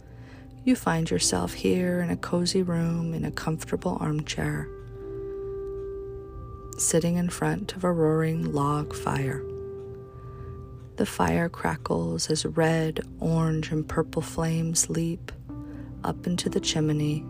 you 0.65 0.75
find 0.75 1.11
yourself 1.11 1.53
here 1.53 2.01
in 2.01 2.09
a 2.09 2.17
cozy 2.17 2.63
room 2.63 3.13
in 3.13 3.25
a 3.25 3.31
comfortable 3.31 3.97
armchair, 3.99 4.67
sitting 6.77 7.17
in 7.17 7.29
front 7.29 7.75
of 7.75 7.83
a 7.83 7.91
roaring 7.91 8.51
log 8.53 8.95
fire. 8.95 9.43
The 10.95 11.05
fire 11.05 11.49
crackles 11.49 12.29
as 12.29 12.45
red, 12.45 13.01
orange, 13.19 13.71
and 13.71 13.87
purple 13.87 14.21
flames 14.21 14.89
leap 14.89 15.31
up 16.03 16.27
into 16.27 16.49
the 16.49 16.59
chimney, 16.59 17.25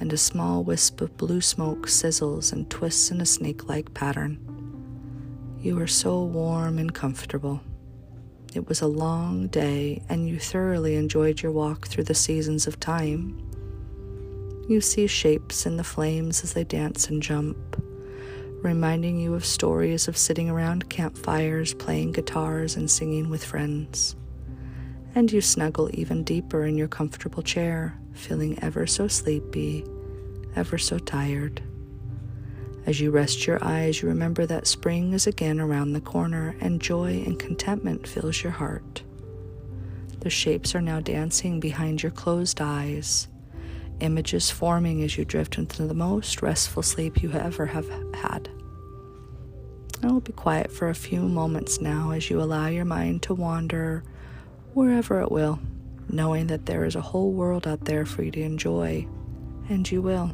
and 0.00 0.12
a 0.12 0.16
small 0.16 0.64
wisp 0.64 1.00
of 1.00 1.16
blue 1.16 1.42
smoke 1.42 1.86
sizzles 1.86 2.52
and 2.52 2.68
twists 2.70 3.10
in 3.10 3.20
a 3.20 3.26
snake 3.26 3.68
like 3.68 3.94
pattern. 3.94 4.38
You 5.60 5.78
are 5.78 5.86
so 5.86 6.24
warm 6.24 6.78
and 6.78 6.92
comfortable. 6.92 7.60
It 8.54 8.66
was 8.66 8.80
a 8.80 8.86
long 8.86 9.46
day, 9.48 10.02
and 10.08 10.26
you 10.26 10.38
thoroughly 10.40 10.96
enjoyed 10.96 11.42
your 11.42 11.52
walk 11.52 11.86
through 11.86 12.04
the 12.04 12.14
seasons 12.14 12.66
of 12.66 12.80
time. 12.80 13.38
You 14.68 14.80
see 14.80 15.06
shapes 15.06 15.66
in 15.66 15.76
the 15.76 15.84
flames 15.84 16.42
as 16.42 16.54
they 16.54 16.64
dance 16.64 17.08
and 17.08 17.22
jump, 17.22 17.58
reminding 18.62 19.20
you 19.20 19.34
of 19.34 19.44
stories 19.44 20.08
of 20.08 20.16
sitting 20.16 20.48
around 20.48 20.88
campfires, 20.88 21.74
playing 21.74 22.12
guitars, 22.12 22.74
and 22.74 22.90
singing 22.90 23.28
with 23.28 23.44
friends. 23.44 24.16
And 25.14 25.30
you 25.30 25.40
snuggle 25.40 25.90
even 25.92 26.24
deeper 26.24 26.64
in 26.64 26.78
your 26.78 26.88
comfortable 26.88 27.42
chair, 27.42 27.98
feeling 28.20 28.58
ever 28.62 28.86
so 28.86 29.08
sleepy, 29.08 29.84
ever 30.54 30.78
so 30.78 30.98
tired. 30.98 31.62
As 32.86 33.00
you 33.00 33.10
rest 33.10 33.46
your 33.46 33.62
eyes, 33.62 34.00
you 34.00 34.08
remember 34.08 34.46
that 34.46 34.66
spring 34.66 35.12
is 35.12 35.26
again 35.26 35.60
around 35.60 35.92
the 35.92 36.00
corner 36.00 36.56
and 36.60 36.80
joy 36.80 37.22
and 37.26 37.38
contentment 37.38 38.06
fills 38.06 38.42
your 38.42 38.52
heart. 38.52 39.02
The 40.20 40.30
shapes 40.30 40.74
are 40.74 40.80
now 40.80 41.00
dancing 41.00 41.60
behind 41.60 42.02
your 42.02 42.12
closed 42.12 42.60
eyes, 42.60 43.28
images 44.00 44.50
forming 44.50 45.02
as 45.02 45.16
you 45.16 45.24
drift 45.24 45.58
into 45.58 45.86
the 45.86 45.94
most 45.94 46.42
restful 46.42 46.82
sleep 46.82 47.22
you 47.22 47.32
ever 47.32 47.66
have 47.66 47.88
had. 48.14 48.48
I 50.02 50.06
will 50.06 50.20
be 50.20 50.32
quiet 50.32 50.72
for 50.72 50.88
a 50.88 50.94
few 50.94 51.20
moments 51.20 51.80
now 51.80 52.10
as 52.12 52.30
you 52.30 52.40
allow 52.40 52.68
your 52.68 52.86
mind 52.86 53.22
to 53.24 53.34
wander 53.34 54.02
wherever 54.72 55.20
it 55.20 55.30
will, 55.30 55.58
knowing 56.12 56.48
that 56.48 56.66
there 56.66 56.84
is 56.84 56.96
a 56.96 57.00
whole 57.00 57.32
world 57.32 57.66
out 57.66 57.84
there 57.84 58.04
for 58.04 58.22
you 58.22 58.30
to 58.30 58.40
enjoy, 58.40 59.06
and 59.68 59.90
you 59.90 60.02
will. 60.02 60.32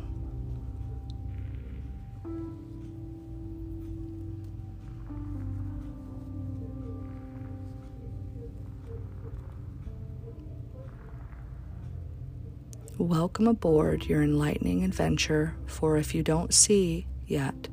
Welcome 12.99 13.47
aboard 13.47 14.07
your 14.07 14.23
enlightening 14.23 14.83
adventure, 14.83 15.55
for 15.67 15.99
if 15.99 16.15
you 16.15 16.23
don't 16.23 16.55
see 16.55 17.07
yet, 17.27 17.69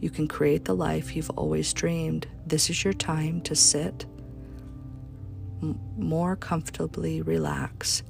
you 0.00 0.08
can 0.08 0.28
create 0.28 0.64
the 0.64 0.74
life 0.74 1.16
you've 1.16 1.30
always 1.30 1.72
dreamed. 1.72 2.28
This 2.46 2.70
is 2.70 2.84
your 2.84 2.92
time 2.92 3.40
to 3.42 3.56
sit, 3.56 4.06
more 5.96 6.36
comfortably 6.36 7.22
relax. 7.22 8.02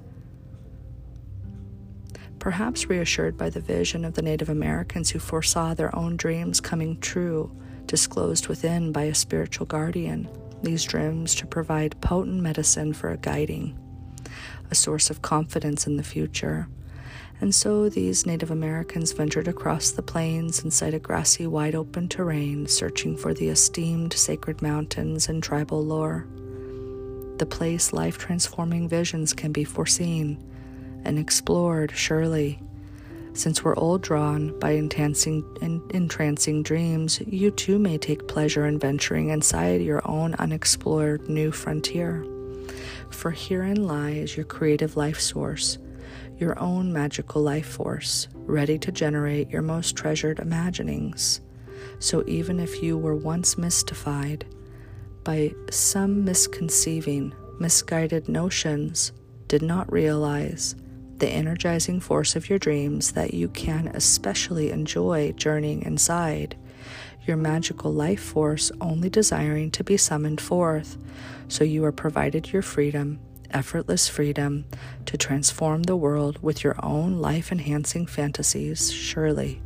Perhaps 2.38 2.88
reassured 2.88 3.36
by 3.36 3.50
the 3.50 3.60
vision 3.60 4.04
of 4.04 4.14
the 4.14 4.22
Native 4.22 4.48
Americans 4.48 5.10
who 5.10 5.18
foresaw 5.18 5.74
their 5.74 5.94
own 5.96 6.16
dreams 6.16 6.60
coming 6.60 6.98
true 7.00 7.50
disclosed 7.86 8.46
within 8.46 8.92
by 8.92 9.04
a 9.04 9.14
spiritual 9.14 9.66
guardian, 9.66 10.28
these 10.62 10.84
dreams 10.84 11.34
to 11.34 11.46
provide 11.46 12.00
potent 12.00 12.40
medicine 12.40 12.92
for 12.92 13.10
a 13.10 13.16
guiding, 13.16 13.76
a 14.70 14.74
source 14.74 15.10
of 15.10 15.22
confidence 15.22 15.86
in 15.86 15.96
the 15.96 16.02
future. 16.02 16.68
And 17.40 17.54
so 17.54 17.88
these 17.88 18.26
Native 18.26 18.50
Americans 18.50 19.12
ventured 19.12 19.48
across 19.48 19.90
the 19.90 20.02
plains 20.02 20.64
inside 20.64 20.94
a 20.94 20.98
grassy, 20.98 21.46
wide 21.46 21.74
open 21.74 22.08
terrain, 22.08 22.66
searching 22.66 23.16
for 23.16 23.32
the 23.32 23.48
esteemed 23.48 24.12
sacred 24.12 24.60
mountains 24.60 25.28
and 25.28 25.42
tribal 25.42 25.84
lore. 25.84 26.26
The 27.38 27.46
place 27.46 27.92
life 27.92 28.18
transforming 28.18 28.88
visions 28.88 29.32
can 29.32 29.52
be 29.52 29.62
foreseen 29.62 30.42
and 31.04 31.20
explored, 31.20 31.92
surely. 31.94 32.60
Since 33.32 33.62
we're 33.62 33.76
all 33.76 33.98
drawn 33.98 34.58
by 34.58 34.72
entrancing, 34.72 35.44
entrancing 35.90 36.64
dreams, 36.64 37.20
you 37.20 37.52
too 37.52 37.78
may 37.78 37.96
take 37.96 38.26
pleasure 38.26 38.66
in 38.66 38.80
venturing 38.80 39.28
inside 39.28 39.80
your 39.80 40.02
own 40.04 40.34
unexplored 40.34 41.28
new 41.28 41.52
frontier. 41.52 42.26
For 43.10 43.30
herein 43.30 43.86
lies 43.86 44.36
your 44.36 44.44
creative 44.44 44.96
life 44.96 45.20
source, 45.20 45.78
your 46.38 46.58
own 46.58 46.92
magical 46.92 47.40
life 47.40 47.68
force, 47.68 48.26
ready 48.34 48.78
to 48.80 48.90
generate 48.90 49.48
your 49.48 49.62
most 49.62 49.94
treasured 49.94 50.40
imaginings. 50.40 51.40
So 52.00 52.24
even 52.26 52.58
if 52.58 52.82
you 52.82 52.98
were 52.98 53.14
once 53.14 53.56
mystified 53.56 54.44
by 55.24 55.54
some 55.70 56.24
misconceiving, 56.24 57.34
misguided 57.58 58.28
notions, 58.28 59.12
did 59.46 59.62
not 59.62 59.90
realize 59.90 60.74
the 61.18 61.28
energizing 61.28 62.00
force 62.00 62.36
of 62.36 62.48
your 62.48 62.58
dreams 62.58 63.12
that 63.12 63.34
you 63.34 63.48
can 63.48 63.88
especially 63.88 64.70
enjoy 64.70 65.32
journeying 65.32 65.82
inside, 65.82 66.56
your 67.26 67.36
magical 67.36 67.92
life 67.92 68.22
force 68.22 68.70
only 68.80 69.10
desiring 69.10 69.70
to 69.72 69.84
be 69.84 69.96
summoned 69.96 70.40
forth, 70.40 70.96
so 71.48 71.64
you 71.64 71.84
are 71.84 71.92
provided 71.92 72.52
your 72.52 72.62
freedom, 72.62 73.18
effortless 73.50 74.08
freedom, 74.08 74.64
to 75.06 75.16
transform 75.16 75.82
the 75.82 75.96
world 75.96 76.42
with 76.42 76.62
your 76.62 76.76
own 76.84 77.18
life 77.18 77.50
enhancing 77.50 78.06
fantasies, 78.06 78.92
surely. 78.92 79.60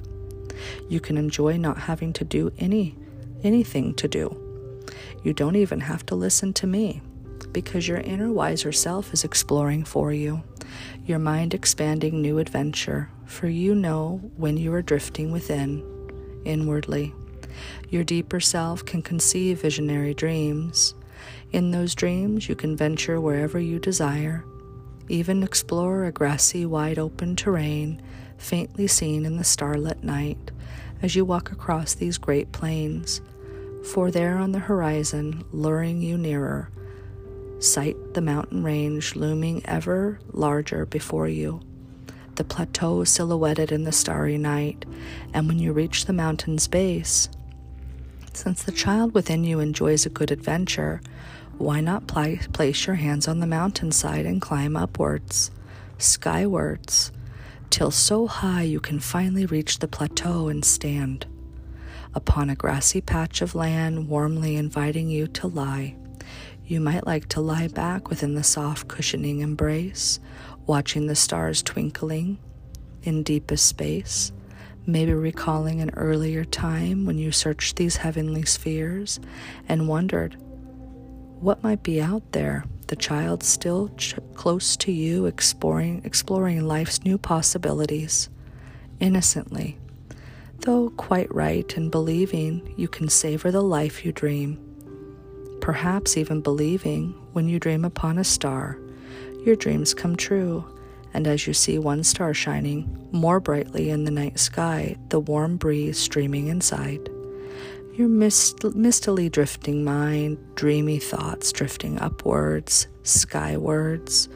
You 0.88 1.00
can 1.00 1.16
enjoy 1.16 1.56
not 1.56 1.78
having 1.78 2.12
to 2.14 2.25
do 2.25 2.52
any 2.59 2.97
anything 3.42 3.92
to 3.94 4.06
do. 4.06 4.41
You 5.22 5.32
don't 5.32 5.56
even 5.56 5.80
have 5.80 6.04
to 6.06 6.14
listen 6.14 6.52
to 6.54 6.66
me 6.66 7.02
because 7.52 7.86
your 7.86 7.98
inner 7.98 8.32
wiser 8.32 8.72
self 8.72 9.12
is 9.12 9.24
exploring 9.24 9.84
for 9.84 10.12
you 10.12 10.42
your 11.04 11.18
mind 11.18 11.52
expanding 11.52 12.20
new 12.20 12.38
adventure, 12.38 13.10
for 13.24 13.48
you 13.48 13.74
know 13.74 14.20
when 14.36 14.56
you 14.56 14.72
are 14.72 14.82
drifting 14.82 15.32
within, 15.32 15.82
inwardly. 16.44 17.12
Your 17.90 18.04
deeper 18.04 18.40
self 18.40 18.84
can 18.84 19.02
conceive 19.02 19.60
visionary 19.60 20.14
dreams. 20.14 20.94
In 21.50 21.70
those 21.70 21.94
dreams, 21.94 22.48
you 22.48 22.54
can 22.54 22.76
venture 22.76 23.20
wherever 23.20 23.58
you 23.58 23.78
desire, 23.78 24.44
even 25.08 25.42
explore 25.42 26.04
a 26.04 26.12
grassy, 26.12 26.64
wide 26.64 26.98
open 26.98 27.36
terrain 27.36 28.00
faintly 28.38 28.86
seen 28.86 29.24
in 29.24 29.36
the 29.36 29.44
starlit 29.44 30.02
night 30.02 30.50
as 31.00 31.14
you 31.14 31.24
walk 31.24 31.52
across 31.52 31.94
these 31.94 32.18
great 32.18 32.50
plains. 32.52 33.20
For 33.84 34.10
there 34.10 34.38
on 34.38 34.52
the 34.52 34.60
horizon, 34.60 35.44
luring 35.52 36.00
you 36.02 36.16
nearer, 36.16 36.70
sight 37.58 38.14
the 38.14 38.20
mountain 38.20 38.62
range 38.62 39.16
looming 39.16 39.60
ever 39.64 40.20
larger 40.32 40.86
before 40.86 41.28
you, 41.28 41.60
the 42.36 42.44
plateau 42.44 43.04
silhouetted 43.04 43.72
in 43.72 43.82
the 43.82 43.92
starry 43.92 44.38
night, 44.38 44.86
and 45.34 45.48
when 45.48 45.58
you 45.58 45.72
reach 45.72 46.06
the 46.06 46.12
mountain's 46.12 46.68
base, 46.68 47.28
since 48.33 48.62
the 48.62 48.72
child 48.72 49.14
within 49.14 49.44
you 49.44 49.59
enjoys 49.59 50.07
a 50.07 50.11
good 50.11 50.30
adventure, 50.30 51.02
why 51.59 51.80
not 51.80 52.07
pl- 52.07 52.38
place 52.52 52.87
your 52.87 52.96
hands 52.96 53.28
on 53.28 53.40
the 53.40 53.46
mountainside 53.46 54.24
and 54.24 54.40
climb 54.40 54.76
upwards, 54.76 55.50
skywards, 55.98 57.11
till 57.68 57.90
so 57.90 58.26
high 58.26 58.62
you 58.62 58.80
can 58.80 59.00
finally 59.00 59.44
reach 59.44 59.80
the 59.80 59.88
plateau 59.88 60.48
and 60.48 60.64
stand 60.64 61.26
upon 62.14 62.51
a 62.51 62.55
grassy 62.55 63.01
patch 63.01 63.42
of 63.42 63.55
land 63.55 64.09
warmly 64.09 64.57
inviting 64.57 65.09
you 65.09 65.27
to 65.27 65.46
lie. 65.46 65.96
You 66.64 66.81
might 66.81 67.07
like 67.07 67.29
to 67.31 67.40
lie 67.40 67.68
back 67.68 68.09
within 68.09 68.35
the 68.35 68.44
soft 68.44 68.88
cushioning 68.88 69.40
embrace, 69.40 70.20
watching 70.66 71.07
the 71.07 71.16
stars 71.16 71.62
twinkling 71.62 72.38
in 73.03 73.22
deepest 73.22 73.66
space, 73.66 74.33
maybe 74.87 75.12
recalling 75.12 75.81
an 75.81 75.90
earlier 75.94 76.44
time 76.44 77.05
when 77.05 77.18
you 77.18 77.33
searched 77.33 77.77
these 77.77 77.96
heavenly 77.96 78.44
spheres 78.44 79.20
and 79.68 79.88
wondered 79.88 80.37
what 81.40 81.62
might 81.62 81.83
be 81.83 82.01
out 82.01 82.33
there. 82.33 82.64
The 82.87 82.96
child 82.96 83.42
still 83.42 83.88
ch- 83.96 84.16
close 84.35 84.77
to 84.79 84.92
you, 84.92 85.27
exploring, 85.27 86.03
exploring 86.05 86.66
life's 86.66 87.05
new 87.05 87.18
possibilities, 87.18 88.29
innocently, 89.01 89.79
though 90.62 90.90
quite 90.90 91.33
right 91.35 91.77
in 91.77 91.90
believing 91.90 92.75
you 92.77 92.88
can 92.88 93.09
savor 93.09 93.51
the 93.51 93.62
life 93.62 94.05
you 94.05 94.12
dream. 94.12 94.59
Perhaps 95.61 96.16
even 96.16 96.40
believing 96.40 97.14
when 97.33 97.48
you 97.48 97.59
dream 97.59 97.85
upon 97.85 98.18
a 98.18 98.25
star, 98.25 98.79
your 99.44 99.57
dreams 99.57 99.94
come 99.94 100.16
true, 100.16 100.64
and 101.14 101.27
as 101.27 101.46
you 101.46 101.53
see 101.53 101.79
one 101.79 102.03
star 102.03 102.33
shining 102.33 103.09
more 103.12 103.40
brightly 103.40 103.90
in 103.90 104.05
the 104.05 104.11
night 104.11 104.38
sky, 104.38 104.96
the 105.11 105.20
warm 105.20 105.57
breeze 105.57 105.98
streaming 105.98 106.46
inside, 106.46 107.09
your 107.94 108.09
mist- 108.09 108.64
mistily 108.75 109.29
drifting 109.29 109.85
mind, 109.85 110.38
dreamy 110.55 110.98
thoughts 110.98 111.53
drifting 111.53 111.98
upwards, 112.01 112.87
skywards, 113.03 114.29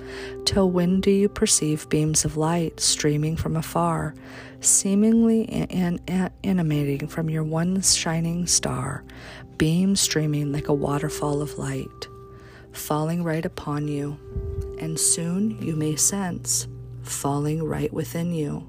till 0.44 0.70
when 0.70 1.00
do 1.00 1.10
you 1.10 1.28
perceive 1.28 1.88
beams 1.88 2.24
of 2.24 2.36
light 2.36 2.80
streaming 2.80 3.36
from 3.36 3.56
afar, 3.56 4.14
seemingly 4.60 5.48
an- 5.48 6.00
an- 6.06 6.30
animating 6.44 7.08
from 7.08 7.30
your 7.30 7.44
one 7.44 7.80
shining 7.82 8.46
star, 8.46 9.04
beams 9.58 10.00
streaming 10.00 10.52
like 10.52 10.68
a 10.68 10.74
waterfall 10.74 11.40
of 11.40 11.58
light, 11.58 12.08
falling 12.72 13.24
right 13.24 13.44
upon 13.44 13.88
you, 13.88 14.18
and 14.78 14.98
soon 14.98 15.60
you 15.62 15.76
may 15.76 15.96
sense 15.96 16.68
falling 17.02 17.62
right 17.62 17.92
within 17.92 18.32
you, 18.32 18.66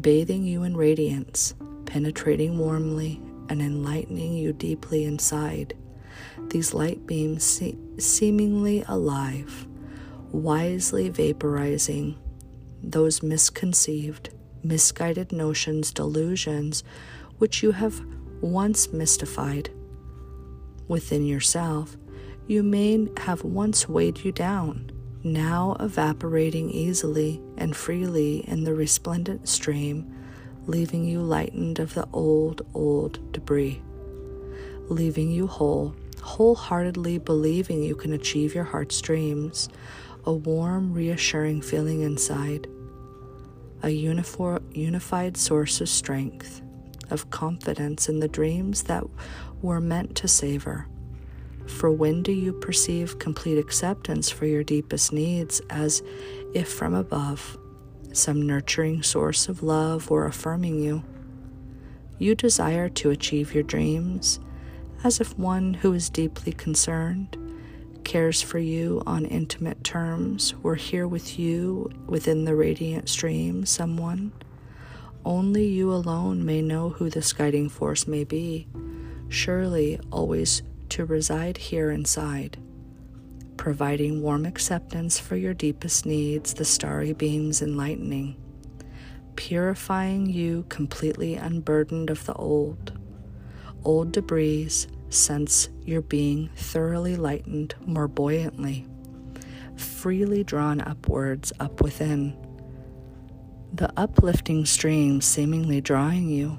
bathing 0.00 0.44
you 0.44 0.62
in 0.62 0.76
radiance, 0.76 1.54
penetrating 1.86 2.58
warmly 2.58 3.20
and 3.48 3.62
enlightening 3.62 4.34
you 4.34 4.52
deeply 4.52 5.04
inside. 5.04 5.74
These 6.48 6.74
light 6.74 7.06
beams 7.06 7.44
se- 7.44 7.78
seemingly 7.98 8.84
alive, 8.88 9.66
wisely 10.32 11.10
vaporizing 11.10 12.16
those 12.82 13.22
misconceived, 13.22 14.30
misguided 14.68 15.32
notions, 15.32 15.90
delusions, 15.92 16.84
which 17.38 17.62
you 17.62 17.72
have 17.72 18.00
once 18.40 18.92
mystified 18.92 19.70
within 20.86 21.24
yourself, 21.26 21.96
you 22.46 22.62
may 22.62 23.08
have 23.18 23.44
once 23.44 23.88
weighed 23.88 24.18
you 24.24 24.32
down, 24.32 24.90
now 25.24 25.76
evaporating 25.80 26.70
easily 26.70 27.40
and 27.56 27.74
freely 27.74 28.38
in 28.48 28.64
the 28.64 28.74
resplendent 28.74 29.48
stream, 29.48 30.14
leaving 30.66 31.04
you 31.04 31.20
lightened 31.20 31.78
of 31.78 31.94
the 31.94 32.06
old, 32.12 32.62
old 32.74 33.32
debris, 33.32 33.82
leaving 34.88 35.30
you 35.30 35.46
whole, 35.46 35.94
wholeheartedly 36.22 37.18
believing 37.18 37.82
you 37.82 37.94
can 37.94 38.12
achieve 38.12 38.54
your 38.54 38.64
heart's 38.64 39.00
dreams, 39.00 39.68
a 40.24 40.32
warm, 40.32 40.92
reassuring 40.92 41.62
feeling 41.62 42.02
inside, 42.02 42.66
a 43.82 43.90
unified 43.90 45.36
source 45.36 45.80
of 45.80 45.88
strength, 45.88 46.62
of 47.10 47.30
confidence 47.30 48.08
in 48.08 48.20
the 48.20 48.28
dreams 48.28 48.84
that 48.84 49.04
were 49.62 49.80
meant 49.80 50.14
to 50.16 50.28
savor. 50.28 50.86
For 51.66 51.90
when 51.90 52.22
do 52.22 52.32
you 52.32 52.52
perceive 52.52 53.18
complete 53.18 53.58
acceptance 53.58 54.30
for 54.30 54.46
your 54.46 54.64
deepest 54.64 55.12
needs 55.12 55.60
as 55.70 56.02
if 56.54 56.68
from 56.68 56.94
above, 56.94 57.58
some 58.12 58.46
nurturing 58.46 59.02
source 59.02 59.48
of 59.48 59.62
love 59.62 60.10
were 60.10 60.26
affirming 60.26 60.80
you? 60.80 61.04
You 62.18 62.34
desire 62.34 62.88
to 62.88 63.10
achieve 63.10 63.54
your 63.54 63.62
dreams 63.62 64.40
as 65.04 65.20
if 65.20 65.38
one 65.38 65.74
who 65.74 65.92
is 65.92 66.10
deeply 66.10 66.52
concerned, 66.52 67.36
cares 68.08 68.40
for 68.40 68.58
you 68.58 69.02
on 69.06 69.26
intimate 69.26 69.84
terms, 69.84 70.54
We're 70.62 70.76
here 70.76 71.06
with 71.06 71.38
you 71.38 71.90
within 72.06 72.46
the 72.46 72.56
radiant 72.56 73.06
stream, 73.06 73.66
someone. 73.66 74.32
Only 75.26 75.66
you 75.66 75.92
alone 75.92 76.42
may 76.42 76.62
know 76.62 76.88
who 76.88 77.10
this 77.10 77.34
guiding 77.34 77.68
force 77.68 78.06
may 78.06 78.24
be. 78.24 78.66
Surely 79.28 80.00
always 80.10 80.62
to 80.88 81.04
reside 81.04 81.58
here 81.58 81.90
inside, 81.90 82.56
providing 83.58 84.22
warm 84.22 84.46
acceptance 84.46 85.18
for 85.18 85.36
your 85.36 85.52
deepest 85.52 86.06
needs, 86.06 86.54
the 86.54 86.64
starry 86.64 87.12
beams 87.12 87.60
enlightening, 87.60 88.36
purifying 89.36 90.24
you 90.24 90.64
completely 90.70 91.34
unburdened 91.34 92.08
of 92.08 92.24
the 92.24 92.32
old, 92.32 92.98
old 93.84 94.12
debris, 94.12 94.86
sense 95.10 95.68
your 95.84 96.02
being 96.02 96.50
thoroughly 96.56 97.16
lightened 97.16 97.74
more 97.86 98.08
buoyantly, 98.08 98.86
freely 99.76 100.44
drawn 100.44 100.80
upwards, 100.80 101.52
up 101.60 101.80
within. 101.80 102.36
The 103.72 103.92
uplifting 103.96 104.64
stream 104.66 105.20
seemingly 105.20 105.80
drawing 105.80 106.28
you, 106.28 106.58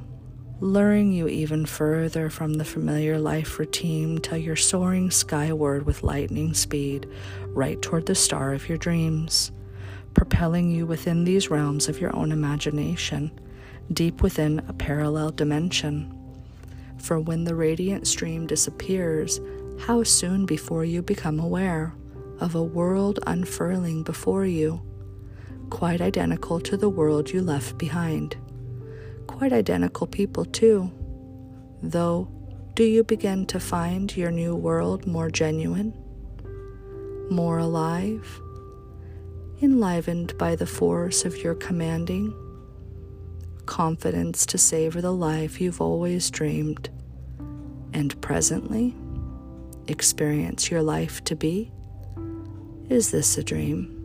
luring 0.59 1.11
you 1.11 1.27
even 1.27 1.65
further 1.65 2.29
from 2.29 2.53
the 2.53 2.65
familiar 2.65 3.19
life 3.19 3.59
routine 3.59 4.19
till 4.19 4.37
you're 4.37 4.55
soaring 4.55 5.09
skyward 5.11 5.85
with 5.85 6.03
lightning 6.03 6.53
speed, 6.53 7.07
right 7.47 7.81
toward 7.81 8.05
the 8.05 8.15
star 8.15 8.53
of 8.53 8.67
your 8.67 8.77
dreams, 8.77 9.51
propelling 10.13 10.69
you 10.69 10.85
within 10.85 11.23
these 11.23 11.49
realms 11.49 11.87
of 11.87 11.99
your 11.99 12.15
own 12.15 12.31
imagination, 12.31 13.31
deep 13.91 14.21
within 14.21 14.59
a 14.67 14.73
parallel 14.73 15.31
dimension 15.31 16.13
for 16.99 17.19
when 17.19 17.43
the 17.43 17.55
radiant 17.55 18.07
stream 18.07 18.47
disappears, 18.47 19.39
how 19.79 20.03
soon 20.03 20.45
before 20.45 20.83
you 20.85 21.01
become 21.01 21.39
aware 21.39 21.95
of 22.39 22.55
a 22.55 22.63
world 22.63 23.19
unfurling 23.27 24.03
before 24.03 24.45
you, 24.45 24.81
quite 25.69 26.01
identical 26.01 26.59
to 26.59 26.77
the 26.77 26.89
world 26.89 27.29
you 27.31 27.41
left 27.41 27.77
behind. 27.77 28.37
Quite 29.27 29.53
identical 29.53 30.07
people, 30.07 30.45
too. 30.45 30.91
Though, 31.81 32.27
do 32.75 32.83
you 32.83 33.03
begin 33.03 33.45
to 33.47 33.59
find 33.59 34.15
your 34.15 34.31
new 34.31 34.55
world 34.55 35.05
more 35.05 35.29
genuine, 35.29 35.93
more 37.29 37.57
alive, 37.57 38.41
enlivened 39.61 40.37
by 40.37 40.55
the 40.55 40.65
force 40.65 41.25
of 41.25 41.37
your 41.37 41.55
commanding? 41.55 42.33
Confidence 43.69 44.47
to 44.47 44.57
savor 44.57 44.99
the 44.99 45.13
life 45.13 45.61
you've 45.61 45.79
always 45.79 46.31
dreamed, 46.31 46.89
and 47.93 48.19
presently 48.19 48.95
experience 49.87 50.71
your 50.71 50.81
life 50.81 51.23
to 51.23 51.35
be? 51.35 51.71
Is 52.89 53.11
this 53.11 53.37
a 53.37 53.43
dream? 53.43 53.95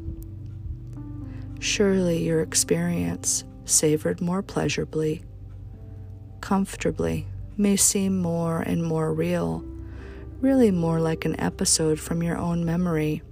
Surely 1.61 2.23
your 2.23 2.43
experience, 2.43 3.45
savored 3.65 4.21
more 4.21 4.43
pleasurably, 4.43 5.25
comfortably, 6.43 7.27
may 7.57 7.75
seem 7.75 8.19
more 8.19 8.61
and 8.61 8.85
more 8.85 9.15
real, 9.15 9.65
really 10.43 10.71
more 10.71 11.01
like 11.01 11.25
an 11.25 11.41
episode 11.41 11.99
from 11.99 12.23
your 12.23 12.37
own 12.37 12.67
memory. 12.67 13.23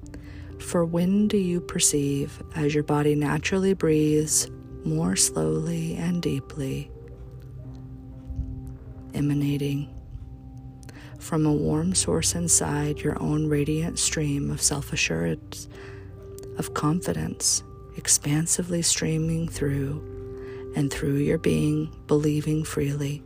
For 0.59 0.83
when 0.83 1.29
do 1.29 1.37
you 1.37 1.61
perceive, 1.61 2.43
as 2.57 2.75
your 2.75 2.85
body 2.85 3.15
naturally 3.15 3.75
breathes, 3.75 4.51
more 4.85 5.17
slowly 5.17 5.95
and 5.97 6.23
deeply, 6.23 6.91
emanating 9.15 9.93
from 11.19 11.47
a 11.47 11.53
warm 11.53 11.95
source 11.95 12.35
inside 12.35 13.01
your 13.01 13.21
own 13.23 13.49
radiant 13.49 13.99
stream 13.99 14.51
of 14.51 14.61
self 14.61 14.93
assurance, 14.93 15.69
of 16.59 16.75
confidence, 16.75 17.63
expansively 17.97 18.83
streaming 18.83 19.49
through 19.49 20.73
and 20.77 20.93
through 20.93 21.17
your 21.17 21.39
being, 21.39 21.95
believing 22.07 22.65
freely. 22.65 23.23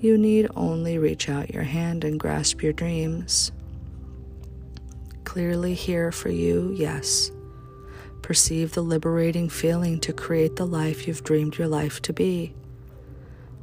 You 0.00 0.18
need 0.18 0.48
only 0.54 0.98
reach 0.98 1.28
out 1.28 1.50
your 1.52 1.62
hand 1.62 2.04
and 2.04 2.20
grasp 2.20 2.62
your 2.62 2.74
dreams. 2.74 3.50
Clearly 5.24 5.74
here 5.74 6.12
for 6.12 6.28
you, 6.28 6.72
yes 6.76 7.30
perceive 8.24 8.72
the 8.72 8.80
liberating 8.80 9.50
feeling 9.50 10.00
to 10.00 10.10
create 10.10 10.56
the 10.56 10.66
life 10.66 11.06
you've 11.06 11.22
dreamed 11.24 11.58
your 11.58 11.68
life 11.68 12.00
to 12.00 12.10
be, 12.10 12.54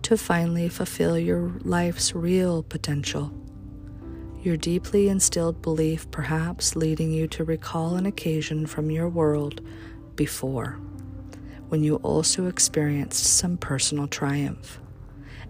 to 0.03 0.15
finally 0.15 0.69
fulfill 0.69 1.17
your 1.17 1.51
life's 1.63 2.13
real 2.13 2.61
potential. 2.61 3.33
Your 4.43 4.57
deeply 4.57 5.09
instilled 5.09 5.63
belief, 5.63 6.11
perhaps 6.11 6.75
leading 6.75 7.11
you 7.11 7.27
to 7.29 7.43
recall 7.43 7.95
an 7.95 8.05
occasion 8.05 8.67
from 8.67 8.91
your 8.91 9.09
world 9.09 9.61
before, 10.15 10.73
when 11.69 11.83
you 11.83 11.95
also 11.95 12.45
experienced 12.45 13.23
some 13.23 13.57
personal 13.57 14.05
triumph, 14.05 14.79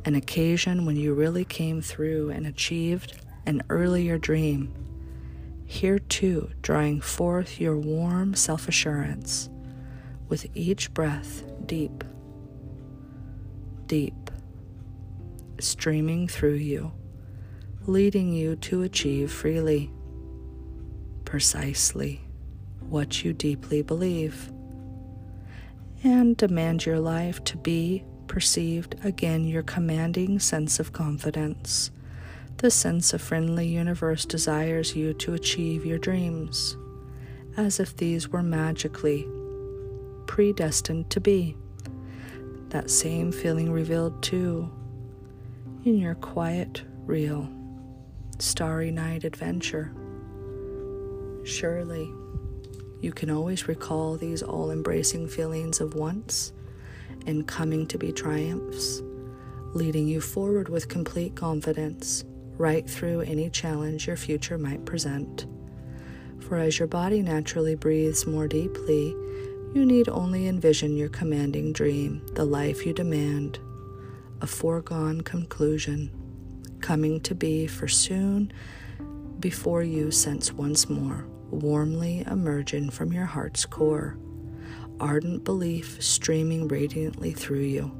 an 0.05 0.15
occasion 0.15 0.85
when 0.85 0.95
you 0.95 1.13
really 1.13 1.43
came 1.43 1.81
through 1.81 2.29
and 2.29 2.47
achieved 2.47 3.19
an 3.45 3.61
earlier 3.67 4.17
dream 4.17 4.73
here 5.71 5.99
too, 5.99 6.51
drawing 6.61 6.99
forth 6.99 7.61
your 7.61 7.77
warm 7.77 8.35
self 8.35 8.67
assurance 8.67 9.49
with 10.27 10.45
each 10.53 10.93
breath 10.93 11.43
deep, 11.65 12.03
deep, 13.85 14.29
streaming 15.59 16.27
through 16.27 16.55
you, 16.55 16.91
leading 17.87 18.33
you 18.33 18.57
to 18.57 18.81
achieve 18.83 19.31
freely, 19.31 19.89
precisely 21.23 22.19
what 22.89 23.23
you 23.23 23.31
deeply 23.31 23.81
believe, 23.81 24.51
and 26.03 26.35
demand 26.35 26.85
your 26.85 26.99
life 26.99 27.41
to 27.45 27.55
be 27.55 28.03
perceived 28.27 28.95
again 29.05 29.45
your 29.45 29.63
commanding 29.63 30.37
sense 30.37 30.81
of 30.81 30.91
confidence 30.91 31.91
the 32.61 32.69
sense 32.69 33.11
of 33.11 33.19
friendly 33.19 33.67
universe 33.67 34.23
desires 34.23 34.95
you 34.95 35.15
to 35.15 35.33
achieve 35.33 35.83
your 35.83 35.97
dreams, 35.97 36.77
as 37.57 37.79
if 37.79 37.97
these 37.97 38.29
were 38.29 38.43
magically 38.43 39.27
predestined 40.27 41.09
to 41.09 41.19
be. 41.19 41.57
That 42.69 42.91
same 42.91 43.31
feeling 43.31 43.71
revealed 43.71 44.21
too 44.21 44.71
in 45.85 45.97
your 45.97 46.13
quiet, 46.13 46.83
real, 47.07 47.49
starry 48.37 48.91
night 48.91 49.23
adventure. 49.23 49.91
Surely, 51.43 52.13
you 53.01 53.11
can 53.11 53.31
always 53.31 53.67
recall 53.67 54.17
these 54.17 54.43
all 54.43 54.69
embracing 54.69 55.27
feelings 55.27 55.81
of 55.81 55.95
once 55.95 56.53
and 57.25 57.47
coming 57.47 57.87
to 57.87 57.97
be 57.97 58.11
triumphs, 58.11 59.01
leading 59.73 60.07
you 60.07 60.21
forward 60.21 60.69
with 60.69 60.89
complete 60.89 61.35
confidence 61.35 62.23
right 62.57 62.89
through 62.89 63.21
any 63.21 63.49
challenge 63.49 64.07
your 64.07 64.17
future 64.17 64.57
might 64.57 64.85
present. 64.85 65.45
For 66.39 66.57
as 66.57 66.79
your 66.79 66.87
body 66.87 67.21
naturally 67.21 67.75
breathes 67.75 68.27
more 68.27 68.47
deeply, 68.47 69.15
you 69.73 69.85
need 69.85 70.09
only 70.09 70.47
envision 70.47 70.97
your 70.97 71.09
commanding 71.09 71.71
dream, 71.71 72.25
the 72.33 72.45
life 72.45 72.85
you 72.85 72.93
demand, 72.93 73.59
a 74.41 74.47
foregone 74.47 75.21
conclusion, 75.21 76.11
coming 76.81 77.21
to 77.21 77.35
be 77.35 77.67
for 77.67 77.87
soon 77.87 78.51
before 79.39 79.81
you 79.81 80.11
sense 80.11 80.51
once 80.51 80.89
more, 80.89 81.25
warmly 81.49 82.25
emerging 82.29 82.89
from 82.89 83.13
your 83.13 83.25
heart's 83.25 83.65
core, 83.65 84.17
ardent 84.99 85.43
belief 85.43 86.01
streaming 86.03 86.67
radiantly 86.67 87.31
through 87.31 87.61
you, 87.61 87.91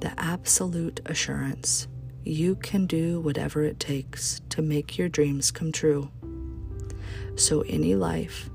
the 0.00 0.12
absolute 0.20 1.00
assurance 1.06 1.88
you 2.26 2.56
can 2.56 2.86
do 2.86 3.20
whatever 3.20 3.62
it 3.62 3.78
takes 3.78 4.40
to 4.48 4.60
make 4.60 4.98
your 4.98 5.08
dreams 5.08 5.50
come 5.50 5.70
true. 5.70 6.10
So, 7.36 7.60
any 7.62 7.94
life 7.94 8.50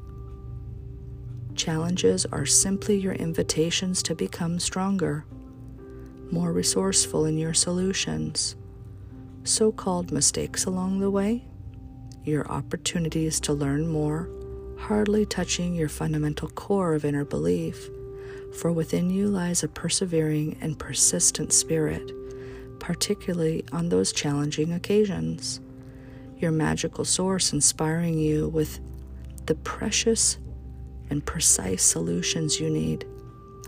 challenges 1.55 2.25
are 2.27 2.45
simply 2.45 2.97
your 2.97 3.13
invitations 3.13 4.01
to 4.01 4.15
become 4.15 4.57
stronger, 4.57 5.25
more 6.31 6.51
resourceful 6.51 7.25
in 7.25 7.37
your 7.37 7.53
solutions. 7.53 8.55
So 9.43 9.71
called 9.71 10.11
mistakes 10.11 10.65
along 10.65 10.99
the 10.99 11.11
way, 11.11 11.45
your 12.23 12.49
opportunities 12.49 13.39
to 13.41 13.53
learn 13.53 13.87
more, 13.87 14.29
hardly 14.79 15.25
touching 15.25 15.75
your 15.75 15.89
fundamental 15.89 16.49
core 16.49 16.95
of 16.95 17.05
inner 17.05 17.25
belief, 17.25 17.89
for 18.59 18.71
within 18.71 19.09
you 19.09 19.27
lies 19.27 19.61
a 19.61 19.67
persevering 19.67 20.57
and 20.61 20.79
persistent 20.79 21.53
spirit 21.53 22.11
particularly 22.81 23.63
on 23.71 23.87
those 23.87 24.11
challenging 24.11 24.73
occasions. 24.73 25.61
Your 26.39 26.51
magical 26.51 27.05
source 27.05 27.53
inspiring 27.53 28.17
you 28.17 28.49
with 28.49 28.79
the 29.45 29.53
precious 29.53 30.39
and 31.11 31.23
precise 31.23 31.83
solutions 31.83 32.59
you 32.59 32.71
need, 32.71 33.05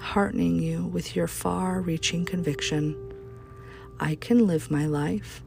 heartening 0.02 0.60
you 0.60 0.88
with 0.88 1.16
your 1.16 1.28
far 1.28 1.80
reaching 1.80 2.26
conviction 2.26 2.98
I 4.00 4.16
can 4.16 4.48
live 4.48 4.72
my 4.72 4.88
life 4.88 5.44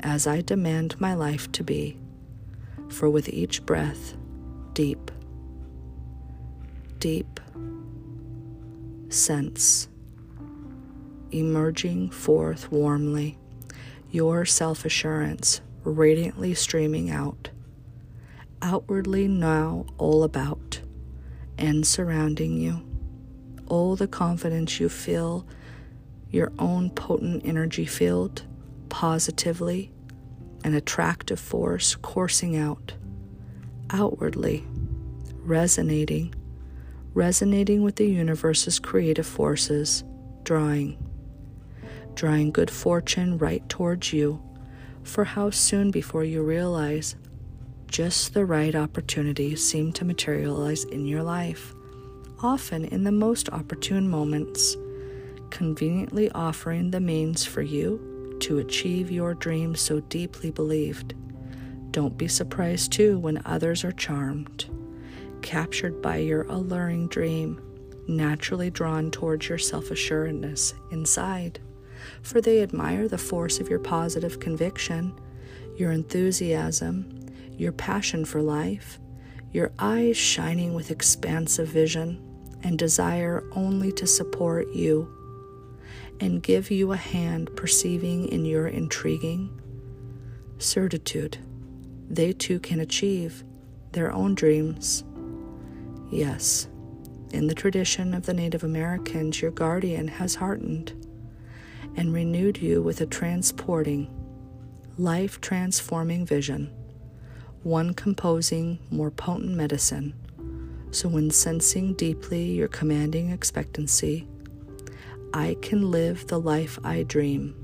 as 0.00 0.26
I 0.26 0.40
demand 0.40 1.00
my 1.00 1.14
life 1.14 1.50
to 1.52 1.62
be. 1.62 1.96
For 2.88 3.08
with 3.08 3.28
each 3.28 3.64
breath, 3.64 4.14
deep, 4.74 5.12
deep 6.98 7.40
sense 9.08 9.88
emerging 11.38 12.10
forth 12.10 12.70
warmly, 12.70 13.36
your 14.10 14.44
self 14.44 14.84
assurance 14.84 15.60
radiantly 15.84 16.54
streaming 16.54 17.10
out, 17.10 17.50
outwardly 18.62 19.28
now 19.28 19.84
all 19.98 20.22
about 20.22 20.80
and 21.58 21.86
surrounding 21.86 22.56
you, 22.56 22.80
all 23.66 23.96
the 23.96 24.08
confidence 24.08 24.80
you 24.80 24.88
feel, 24.88 25.46
your 26.30 26.52
own 26.58 26.90
potent 26.90 27.44
energy 27.44 27.86
field 27.86 28.42
positively, 28.88 29.92
an 30.64 30.74
attractive 30.74 31.38
force 31.38 31.96
coursing 31.96 32.56
out, 32.56 32.94
outwardly, 33.90 34.64
resonating, 35.42 36.34
resonating 37.12 37.82
with 37.82 37.96
the 37.96 38.06
universe's 38.06 38.78
creative 38.78 39.26
forces, 39.26 40.04
drawing, 40.42 40.96
drawing 42.14 42.50
good 42.50 42.70
fortune 42.70 43.38
right 43.38 43.66
towards 43.68 44.12
you. 44.12 44.42
For 45.02 45.24
how 45.24 45.50
soon 45.50 45.90
before 45.90 46.24
you 46.24 46.42
realize 46.42 47.16
just 47.86 48.34
the 48.34 48.44
right 48.44 48.74
opportunities 48.74 49.64
seem 49.64 49.92
to 49.92 50.04
materialize 50.04 50.84
in 50.84 51.06
your 51.06 51.22
life, 51.22 51.74
often 52.42 52.84
in 52.86 53.04
the 53.04 53.12
most 53.12 53.48
opportune 53.50 54.08
moments, 54.08 54.76
conveniently 55.50 56.30
offering 56.32 56.90
the 56.90 57.00
means 57.00 57.44
for 57.44 57.62
you 57.62 58.36
to 58.40 58.58
achieve 58.58 59.10
your 59.10 59.34
dreams 59.34 59.80
so 59.80 60.00
deeply 60.00 60.50
believed. 60.50 61.14
Don't 61.92 62.18
be 62.18 62.26
surprised, 62.26 62.90
too, 62.92 63.18
when 63.20 63.40
others 63.44 63.84
are 63.84 63.92
charmed, 63.92 64.66
captured 65.42 66.02
by 66.02 66.16
your 66.16 66.42
alluring 66.48 67.06
dream, 67.06 67.60
naturally 68.08 68.70
drawn 68.70 69.10
towards 69.10 69.48
your 69.48 69.58
self 69.58 69.90
assuredness 69.92 70.74
inside, 70.90 71.60
for 72.22 72.40
they 72.40 72.62
admire 72.62 73.08
the 73.08 73.18
force 73.18 73.60
of 73.60 73.68
your 73.68 73.78
positive 73.78 74.40
conviction, 74.40 75.18
your 75.76 75.92
enthusiasm, 75.92 77.28
your 77.56 77.72
passion 77.72 78.24
for 78.24 78.42
life, 78.42 78.98
your 79.52 79.72
eyes 79.78 80.16
shining 80.16 80.74
with 80.74 80.90
expansive 80.90 81.68
vision 81.68 82.20
and 82.62 82.78
desire 82.78 83.44
only 83.52 83.92
to 83.92 84.06
support 84.06 84.68
you 84.72 85.08
and 86.20 86.42
give 86.42 86.70
you 86.70 86.92
a 86.92 86.96
hand 86.96 87.54
perceiving 87.56 88.28
in 88.28 88.44
your 88.44 88.68
intriguing 88.68 89.60
certitude 90.58 91.38
they 92.08 92.32
too 92.32 92.60
can 92.60 92.80
achieve 92.80 93.44
their 93.92 94.12
own 94.12 94.34
dreams. 94.34 95.04
Yes, 96.10 96.68
in 97.32 97.46
the 97.46 97.54
tradition 97.54 98.14
of 98.14 98.26
the 98.26 98.34
Native 98.34 98.62
Americans, 98.62 99.40
your 99.40 99.50
guardian 99.50 100.06
has 100.08 100.34
heartened 100.34 100.92
and 101.96 102.12
renewed 102.12 102.58
you 102.58 102.82
with 102.82 103.00
a 103.00 103.06
transporting, 103.06 104.10
life 104.98 105.40
transforming 105.40 106.26
vision, 106.26 106.72
one 107.62 107.94
composing 107.94 108.78
more 108.90 109.10
potent 109.10 109.56
medicine. 109.56 110.14
So, 110.90 111.08
when 111.08 111.30
sensing 111.30 111.94
deeply 111.94 112.52
your 112.52 112.68
commanding 112.68 113.30
expectancy, 113.30 114.28
I 115.32 115.56
can 115.62 115.90
live 115.90 116.26
the 116.28 116.38
life 116.38 116.78
I 116.84 117.02
dream. 117.02 117.56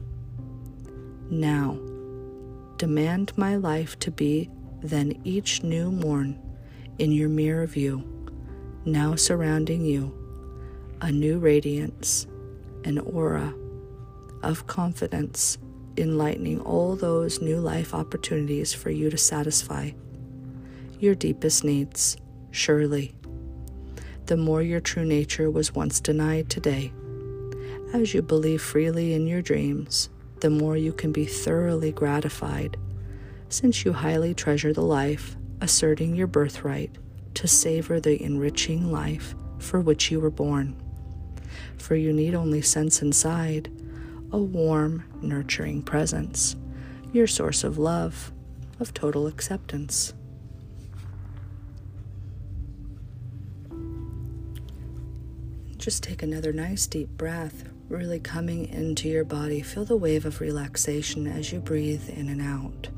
Now, 1.31 1.79
demand 2.77 3.33
my 3.37 3.57
life 3.57 3.99
to 4.01 4.11
be 4.11 4.51
then 4.83 5.21
each 5.25 5.63
new 5.63 5.93
morn 5.93 6.41
in 6.99 7.13
your 7.13 7.29
mirror 7.29 7.67
view, 7.67 8.03
now 8.85 9.15
surrounding 9.15 9.85
you, 9.85 10.13
a 11.01 11.13
new 11.13 11.39
radiance, 11.39 12.27
an 12.85 12.99
aura 12.99 13.55
of 14.43 14.67
confidence, 14.67 15.59
enlightening 15.97 16.61
all 16.61 16.97
those 16.97 17.41
new 17.41 17.59
life 17.59 17.95
opportunities 17.95 18.73
for 18.73 18.91
you 18.91 19.11
to 19.11 19.19
satisfy 19.19 19.91
your 21.01 21.15
deepest 21.15 21.65
needs, 21.65 22.19
surely. 22.51 23.15
The 24.27 24.37
more 24.37 24.63
your 24.63 24.81
true 24.81 25.05
nature 25.05 25.51
was 25.51 25.75
once 25.75 25.99
denied 25.99 26.51
today, 26.51 26.93
as 27.95 28.13
you 28.13 28.21
believe 28.21 28.61
freely 28.61 29.15
in 29.15 29.27
your 29.27 29.41
dreams 29.41 30.11
the 30.41 30.51
more 30.51 30.77
you 30.77 30.93
can 30.93 31.13
be 31.13 31.27
thoroughly 31.27 31.93
gratified, 31.93 32.77
since 33.49 33.85
you 33.85 33.93
highly 33.93 34.35
treasure 34.35 34.73
the 34.73 34.83
life, 34.83 35.37
asserting 35.61 36.15
your 36.15 36.27
birthright 36.27 36.97
to 37.35 37.47
savor 37.47 38.01
the 38.01 38.23
enriching 38.23 38.91
life 38.91 39.35
for 39.59 39.81
which 39.81 40.11
you 40.11 40.19
were 40.21 40.31
born. 40.31 40.75
For 41.77 41.95
you 41.95 42.13
need 42.13 42.35
only 42.35 42.63
sense 42.63 43.03
inside 43.03 43.71
a 44.33 44.39
warm, 44.39 45.05
nurturing 45.23 45.83
presence, 45.83 46.57
your 47.13 47.27
source 47.27 47.65
of 47.65 47.79
love, 47.79 48.33
of 48.79 48.95
total 48.95 49.27
acceptance. 49.27 50.15
Just 55.77 56.03
take 56.03 56.23
another 56.23 56.53
nice 56.53 56.87
deep 56.87 57.09
breath, 57.17 57.65
really 57.89 58.21
coming 58.21 58.69
into 58.69 59.09
your 59.09 59.25
body. 59.25 59.63
Feel 59.63 59.85
the 59.85 59.97
wave 59.97 60.27
of 60.27 60.41
relaxation 60.41 61.27
as 61.27 61.53
you 61.53 61.59
breathe 61.59 62.09
in 62.11 62.29
and 62.29 62.43
out. 62.43 62.91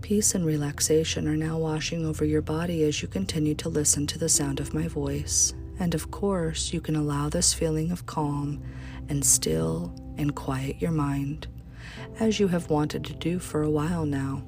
Peace 0.00 0.34
and 0.34 0.44
relaxation 0.44 1.28
are 1.28 1.36
now 1.36 1.58
washing 1.58 2.04
over 2.04 2.24
your 2.24 2.42
body 2.42 2.82
as 2.84 3.02
you 3.02 3.06
continue 3.06 3.54
to 3.54 3.68
listen 3.68 4.06
to 4.06 4.18
the 4.18 4.28
sound 4.28 4.58
of 4.58 4.74
my 4.74 4.88
voice. 4.88 5.52
And 5.80 5.94
of 5.94 6.12
course, 6.12 6.72
you 6.72 6.80
can 6.80 6.94
allow 6.94 7.28
this 7.28 7.52
feeling 7.52 7.90
of 7.90 8.06
calm 8.06 8.62
and 9.08 9.24
still 9.24 9.92
and 10.16 10.36
quiet 10.36 10.80
your 10.80 10.92
mind, 10.92 11.48
as 12.20 12.38
you 12.38 12.46
have 12.48 12.70
wanted 12.70 13.04
to 13.06 13.14
do 13.14 13.40
for 13.40 13.62
a 13.62 13.70
while 13.70 14.06
now 14.06 14.44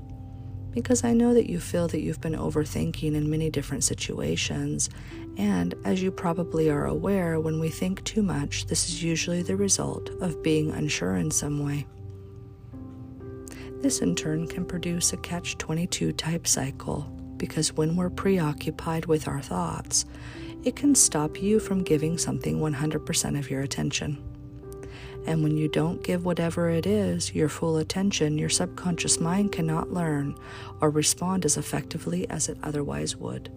because 0.73 1.05
I 1.05 1.13
know 1.13 1.35
that 1.35 1.49
you 1.49 1.61
feel 1.61 1.87
that 1.89 2.01
you've 2.01 2.21
been 2.21 2.35
overthinking 2.35 3.15
in 3.15 3.31
many 3.31 3.51
different 3.51 3.85
situations. 3.85 4.91
And 5.37 5.75
as 5.85 6.03
you 6.03 6.11
probably 6.11 6.71
are 6.71 6.87
aware, 6.87 7.39
when 7.39 7.61
we 7.61 7.69
think 7.69 8.03
too 8.05 8.23
much, 8.23 8.67
this 8.67 8.89
is 8.89 9.03
usually 9.03 9.43
the 9.43 9.57
result 9.57 10.11
of 10.21 10.43
being 10.43 10.71
unsure 10.71 11.17
in 11.17 11.31
some 11.31 11.65
way. 11.65 11.87
This 13.81 14.01
in 14.01 14.15
turn 14.15 14.47
can 14.47 14.65
produce 14.65 15.13
a 15.13 15.17
catch 15.19 15.59
22 15.59 16.13
type 16.13 16.47
cycle 16.47 17.03
because 17.37 17.73
when 17.73 17.97
we're 17.97 18.11
preoccupied 18.11 19.07
with 19.07 19.27
our 19.27 19.43
thoughts, 19.43 20.05
it 20.65 20.77
can 20.77 20.95
stop 20.95 21.41
you 21.41 21.59
from 21.59 21.83
giving 21.83 22.19
something 22.19 22.61
100% 22.61 23.39
of 23.39 23.51
your 23.51 23.63
attention. 23.63 24.23
And 25.27 25.43
when 25.43 25.57
you 25.57 25.69
don't 25.69 26.03
give 26.03 26.25
whatever 26.25 26.69
it 26.69 26.87
is 26.87 27.35
your 27.35 27.49
full 27.49 27.77
attention, 27.77 28.39
your 28.39 28.49
subconscious 28.49 29.21
mind 29.21 29.53
cannot 29.53 29.93
learn 29.93 30.37
or 30.81 30.91
respond 30.91 31.45
as 31.45 31.57
effectively 31.57 32.29
as 32.29 32.49
it 32.49 32.59
otherwise 32.63 33.17
would. 33.17 33.51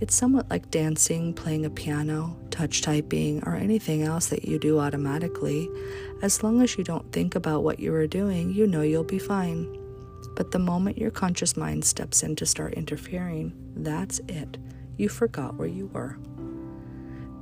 It's 0.00 0.14
somewhat 0.14 0.48
like 0.48 0.70
dancing, 0.70 1.34
playing 1.34 1.66
a 1.66 1.70
piano, 1.70 2.36
touch 2.50 2.82
typing, 2.82 3.42
or 3.44 3.56
anything 3.56 4.02
else 4.02 4.28
that 4.28 4.44
you 4.44 4.58
do 4.58 4.78
automatically. 4.78 5.68
As 6.22 6.44
long 6.44 6.62
as 6.62 6.78
you 6.78 6.84
don't 6.84 7.10
think 7.10 7.34
about 7.34 7.64
what 7.64 7.80
you 7.80 7.92
are 7.94 8.06
doing, 8.06 8.52
you 8.52 8.68
know 8.68 8.82
you'll 8.82 9.02
be 9.02 9.18
fine. 9.18 9.66
But 10.36 10.52
the 10.52 10.60
moment 10.60 10.98
your 10.98 11.10
conscious 11.10 11.56
mind 11.56 11.84
steps 11.84 12.22
in 12.22 12.36
to 12.36 12.46
start 12.46 12.74
interfering, 12.74 13.52
that's 13.74 14.20
it. 14.28 14.56
You 14.98 15.08
forgot 15.08 15.54
where 15.54 15.68
you 15.68 15.86
were. 15.86 16.18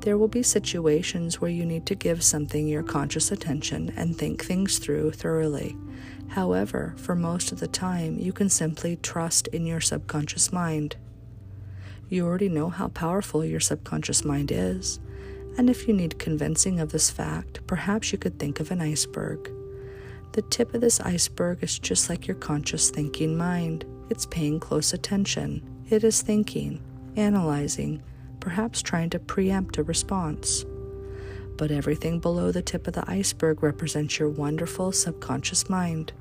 There 0.01 0.19
will 0.19 0.29
be 0.29 0.43
situations 0.43 1.41
where 1.41 1.51
you 1.51 1.65
need 1.65 1.87
to 1.87 1.95
give 1.95 2.23
something 2.23 2.69
your 2.69 2.83
conscious 2.83 3.33
attention 3.33 3.93
and 3.97 4.17
think 4.17 4.45
things 4.45 4.79
through 4.79 5.13
thoroughly. 5.13 5.77
However, 6.29 6.95
for 6.99 7.17
most 7.17 7.51
of 7.51 7.59
the 7.59 7.67
time, 7.67 8.19
you 8.19 8.33
can 8.33 8.51
simply 8.51 8.97
trust 8.97 9.49
in 9.49 9.67
your 9.67 9.81
subconscious 9.81 10.53
mind. 10.53 10.97
You 12.09 12.27
already 12.27 12.51
know 12.51 12.69
how 12.69 12.89
powerful 12.89 13.45
your 13.45 13.59
subconscious 13.59 14.25
mind 14.25 14.53
is, 14.53 15.01
and 15.57 15.71
if 15.71 15.89
you 15.89 15.95
need 15.95 16.19
convincing 16.19 16.79
of 16.79 16.93
this 16.93 17.11
fact, 17.11 17.67
perhaps 17.67 18.13
you 18.13 18.19
could 18.19 18.39
think 18.39 18.61
of 18.61 18.71
an 18.71 18.83
iceberg. 18.83 19.51
The 20.33 20.43
tip 20.43 20.75
of 20.75 20.83
this 20.83 21.01
iceberg 21.01 21.63
is 21.63 21.79
just 21.79 22.11
like 22.11 22.27
your 22.27 22.37
conscious 22.37 22.91
thinking 22.91 23.37
mind. 23.37 23.87
It's 24.11 24.27
paying 24.27 24.61
close 24.61 24.93
attention. 24.93 25.63
It 25.89 26.05
is 26.05 26.21
thinking, 26.21 26.83
analyzing, 27.17 28.03
perhaps 28.41 28.83
trying 28.83 29.11
to 29.11 29.19
preempt 29.19 29.79
a 29.79 29.83
response. 29.83 30.65
But 31.57 31.71
everything 31.71 32.21
below 32.21 32.53
the 32.53 32.63
tip 32.63 32.87
of 32.87 32.95
the 32.95 33.11
iceberg 33.11 33.63
represents 33.63 34.19
your 34.19 34.29
wonderful 34.29 34.93
subconscious 34.93 35.69
mind. 35.69 36.13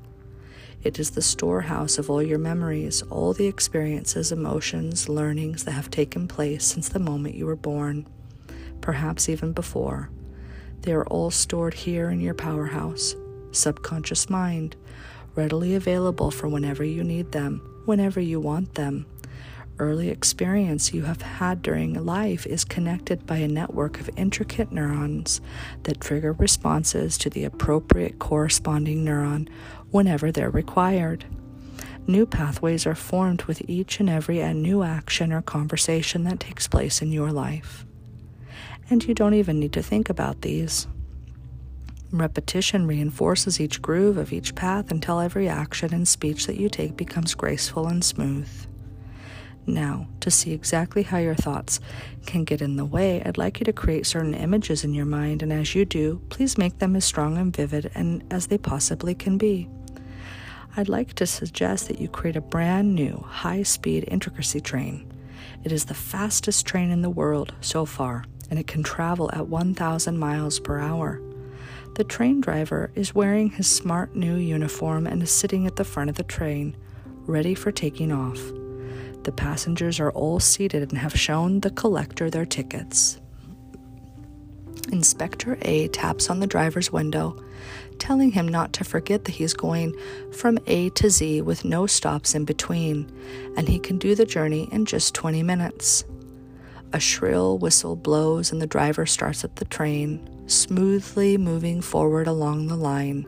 It 0.82 0.98
is 0.98 1.10
the 1.10 1.22
storehouse 1.22 1.98
of 1.98 2.10
all 2.10 2.22
your 2.22 2.38
memories, 2.38 3.02
all 3.02 3.32
the 3.32 3.46
experiences, 3.46 4.32
emotions, 4.32 5.08
learnings 5.08 5.64
that 5.64 5.72
have 5.72 5.90
taken 5.90 6.28
place 6.28 6.64
since 6.64 6.88
the 6.88 6.98
moment 6.98 7.34
you 7.34 7.46
were 7.46 7.56
born, 7.56 8.06
perhaps 8.80 9.28
even 9.28 9.52
before. 9.52 10.10
They 10.82 10.92
are 10.92 11.06
all 11.06 11.30
stored 11.30 11.74
here 11.74 12.08
in 12.08 12.20
your 12.20 12.34
powerhouse, 12.34 13.16
subconscious 13.50 14.30
mind, 14.30 14.76
readily 15.34 15.74
available 15.74 16.30
for 16.30 16.48
whenever 16.48 16.84
you 16.84 17.02
need 17.02 17.32
them, 17.32 17.82
whenever 17.84 18.20
you 18.20 18.40
want 18.40 18.74
them 18.74 19.06
early 19.78 20.08
experience 20.08 20.92
you 20.92 21.02
have 21.02 21.22
had 21.22 21.62
during 21.62 22.04
life 22.04 22.46
is 22.46 22.64
connected 22.64 23.26
by 23.26 23.36
a 23.36 23.48
network 23.48 24.00
of 24.00 24.10
intricate 24.16 24.72
neurons 24.72 25.40
that 25.84 26.00
trigger 26.00 26.32
responses 26.32 27.18
to 27.18 27.30
the 27.30 27.44
appropriate 27.44 28.18
corresponding 28.18 29.04
neuron 29.04 29.48
whenever 29.90 30.32
they're 30.32 30.50
required. 30.50 31.24
New 32.06 32.24
pathways 32.24 32.86
are 32.86 32.94
formed 32.94 33.42
with 33.42 33.62
each 33.68 33.98
and 33.98 34.08
every 34.08 34.42
new 34.54 34.82
action 34.82 35.32
or 35.32 35.42
conversation 35.42 36.24
that 36.24 36.40
takes 36.40 36.68
place 36.68 37.02
in 37.02 37.10
your 37.10 37.32
life. 37.32 37.84
And 38.88 39.04
you 39.04 39.14
don't 39.14 39.34
even 39.34 39.58
need 39.58 39.72
to 39.72 39.82
think 39.82 40.08
about 40.08 40.42
these. 40.42 40.86
Repetition 42.12 42.86
reinforces 42.86 43.60
each 43.60 43.82
groove 43.82 44.16
of 44.16 44.32
each 44.32 44.54
path 44.54 44.92
until 44.92 45.18
every 45.18 45.48
action 45.48 45.92
and 45.92 46.06
speech 46.06 46.46
that 46.46 46.60
you 46.60 46.68
take 46.68 46.96
becomes 46.96 47.34
graceful 47.34 47.88
and 47.88 48.04
smooth. 48.04 48.48
Now, 49.66 50.06
to 50.20 50.30
see 50.30 50.52
exactly 50.52 51.02
how 51.02 51.18
your 51.18 51.34
thoughts 51.34 51.80
can 52.24 52.44
get 52.44 52.62
in 52.62 52.76
the 52.76 52.84
way, 52.84 53.20
I'd 53.24 53.36
like 53.36 53.58
you 53.58 53.64
to 53.64 53.72
create 53.72 54.06
certain 54.06 54.34
images 54.34 54.84
in 54.84 54.94
your 54.94 55.06
mind, 55.06 55.42
and 55.42 55.52
as 55.52 55.74
you 55.74 55.84
do, 55.84 56.22
please 56.28 56.56
make 56.56 56.78
them 56.78 56.94
as 56.94 57.04
strong 57.04 57.36
and 57.36 57.54
vivid 57.54 57.90
and 57.94 58.22
as 58.30 58.46
they 58.46 58.58
possibly 58.58 59.14
can 59.14 59.38
be. 59.38 59.68
I'd 60.76 60.88
like 60.88 61.14
to 61.14 61.26
suggest 61.26 61.88
that 61.88 62.00
you 62.00 62.08
create 62.08 62.36
a 62.36 62.40
brand 62.40 62.94
new 62.94 63.24
high 63.26 63.64
speed 63.64 64.06
intercity 64.08 64.62
train. 64.62 65.12
It 65.64 65.72
is 65.72 65.86
the 65.86 65.94
fastest 65.94 66.64
train 66.64 66.90
in 66.90 67.02
the 67.02 67.10
world 67.10 67.52
so 67.60 67.84
far, 67.86 68.24
and 68.50 68.60
it 68.60 68.68
can 68.68 68.84
travel 68.84 69.30
at 69.32 69.48
1,000 69.48 70.16
miles 70.16 70.60
per 70.60 70.78
hour. 70.78 71.20
The 71.96 72.04
train 72.04 72.40
driver 72.40 72.90
is 72.94 73.14
wearing 73.16 73.50
his 73.50 73.66
smart 73.66 74.14
new 74.14 74.36
uniform 74.36 75.08
and 75.08 75.22
is 75.24 75.30
sitting 75.32 75.66
at 75.66 75.74
the 75.74 75.84
front 75.84 76.10
of 76.10 76.16
the 76.16 76.22
train, 76.22 76.76
ready 77.26 77.54
for 77.54 77.72
taking 77.72 78.12
off. 78.12 78.38
The 79.26 79.32
passengers 79.32 79.98
are 79.98 80.12
all 80.12 80.38
seated 80.38 80.88
and 80.88 80.98
have 80.98 81.18
shown 81.18 81.58
the 81.58 81.70
collector 81.72 82.30
their 82.30 82.44
tickets. 82.44 83.20
Inspector 84.92 85.58
A 85.62 85.88
taps 85.88 86.30
on 86.30 86.38
the 86.38 86.46
driver's 86.46 86.92
window, 86.92 87.36
telling 87.98 88.30
him 88.30 88.46
not 88.46 88.72
to 88.74 88.84
forget 88.84 89.24
that 89.24 89.32
he's 89.32 89.52
going 89.52 89.96
from 90.32 90.60
A 90.68 90.90
to 90.90 91.10
Z 91.10 91.42
with 91.42 91.64
no 91.64 91.88
stops 91.88 92.36
in 92.36 92.44
between, 92.44 93.10
and 93.56 93.68
he 93.68 93.80
can 93.80 93.98
do 93.98 94.14
the 94.14 94.24
journey 94.24 94.68
in 94.70 94.84
just 94.84 95.12
20 95.16 95.42
minutes. 95.42 96.04
A 96.92 97.00
shrill 97.00 97.58
whistle 97.58 97.96
blows, 97.96 98.52
and 98.52 98.62
the 98.62 98.66
driver 98.68 99.06
starts 99.06 99.44
up 99.44 99.56
the 99.56 99.64
train, 99.64 100.24
smoothly 100.48 101.36
moving 101.36 101.80
forward 101.80 102.28
along 102.28 102.68
the 102.68 102.76
line 102.76 103.26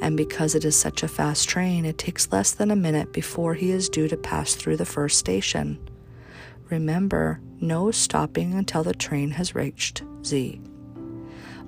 and 0.00 0.16
because 0.16 0.54
it 0.54 0.64
is 0.64 0.76
such 0.76 1.02
a 1.02 1.08
fast 1.08 1.48
train, 1.48 1.84
it 1.84 1.98
takes 1.98 2.30
less 2.30 2.52
than 2.52 2.70
a 2.70 2.76
minute 2.76 3.12
before 3.12 3.54
he 3.54 3.70
is 3.70 3.88
due 3.88 4.08
to 4.08 4.16
pass 4.16 4.54
through 4.54 4.76
the 4.76 4.84
first 4.84 5.18
station. 5.18 5.78
Remember, 6.70 7.40
no 7.60 7.90
stopping 7.90 8.54
until 8.54 8.84
the 8.84 8.94
train 8.94 9.32
has 9.32 9.54
reached 9.54 10.02
Z. 10.24 10.60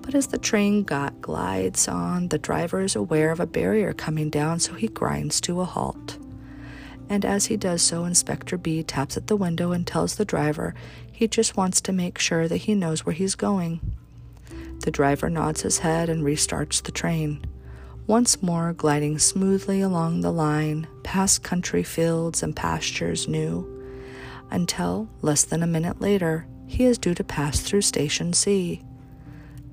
But 0.03 0.15
as 0.15 0.29
the 0.29 0.39
train 0.39 0.85
got, 0.85 1.21
glides 1.21 1.89
on, 1.89 2.29
the 2.29 2.39
driver 2.39 2.81
is 2.81 2.97
aware 2.97 3.31
of 3.31 3.41
a 3.41 3.47
barrier 3.47 3.93
coming 3.93 4.31
down, 4.31 4.61
so 4.61 4.75
he 4.75 4.89
grinds 4.89 5.41
to 5.43 5.61
a 5.61 5.65
halt. 5.65 6.19
And 7.09 7.25
as 7.25 7.47
he 7.47 7.57
does 7.57 7.83
so, 7.83 8.05
Inspector 8.05 8.57
B 8.59 8.83
taps 8.83 9.17
at 9.17 9.27
the 9.27 9.37
window 9.37 9.73
and 9.73 9.87
tells 9.87 10.15
the 10.15 10.25
driver 10.25 10.75
he 11.11 11.27
just 11.27 11.57
wants 11.57 11.81
to 11.83 11.93
make 11.93 12.19
sure 12.19 12.47
that 12.47 12.59
he 12.59 12.75
knows 12.75 13.05
where 13.05 13.15
he's 13.15 13.35
going. 13.35 13.81
The 14.85 14.91
driver 14.91 15.29
nods 15.29 15.63
his 15.63 15.79
head 15.79 16.09
and 16.09 16.23
restarts 16.23 16.83
the 16.83 16.93
train 16.93 17.45
once 18.11 18.43
more 18.43 18.73
gliding 18.73 19.21
smoothly 19.21 19.81
along 19.81 20.21
the 20.21 20.33
line, 20.33 20.85
past 21.05 21.45
country 21.45 21.85
fields 21.85 22.43
and 22.43 22.57
pastures 22.57 23.29
new, 23.29 23.65
until, 24.51 25.09
less 25.23 25.45
than 25.45 25.63
a 25.63 25.67
minute 25.67 26.01
later, 26.01 26.45
he 26.67 26.83
is 26.83 26.99
due 26.99 27.15
to 27.15 27.23
pass 27.23 27.61
through 27.61 27.81
Station 27.81 28.33
C. 28.33 28.83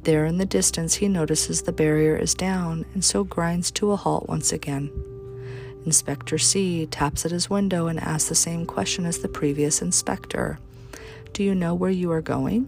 There 0.04 0.23
in 0.23 0.38
the 0.38 0.45
distance, 0.45 0.93
he 0.93 1.08
notices 1.08 1.63
the 1.63 1.71
barrier 1.71 2.15
is 2.15 2.36
down 2.36 2.86
and 2.93 3.04
so 3.04 3.23
grinds 3.23 3.71
to 3.71 3.91
a 3.91 3.95
halt 3.95 4.30
once 4.30 4.54
again. 4.54 4.91
Inspector 5.88 6.38
C 6.38 6.86
taps 6.86 7.26
at 7.26 7.32
his 7.32 7.50
window 7.50 7.88
and 7.88 8.00
asks 8.00 8.30
the 8.30 8.36
same 8.36 8.67
question 8.67 9.08
as 9.08 9.17
the 9.17 9.28
previous 9.28 9.82
inspector 9.82 10.60
Do 11.34 11.41
you 11.41 11.56
know 11.56 11.73
where 11.73 11.89
you 11.89 12.12
are 12.12 12.21
going? 12.21 12.67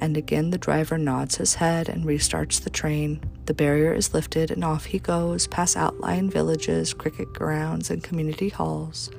And 0.00 0.16
again, 0.16 0.48
the 0.48 0.56
driver 0.56 0.96
nods 0.96 1.36
his 1.36 1.56
head 1.56 1.90
and 1.90 2.06
restarts 2.06 2.58
the 2.58 2.70
train. 2.70 3.20
The 3.46 3.54
barrier 3.54 3.92
is 3.92 4.14
lifted, 4.14 4.50
and 4.50 4.64
off 4.64 4.86
he 4.86 4.98
goes 4.98 5.46
past 5.46 5.76
outlying 5.76 6.30
villages, 6.30 6.94
cricket 6.94 7.32
grounds, 7.32 7.90
and 7.90 8.02
community 8.02 8.48
halls, 8.48 9.10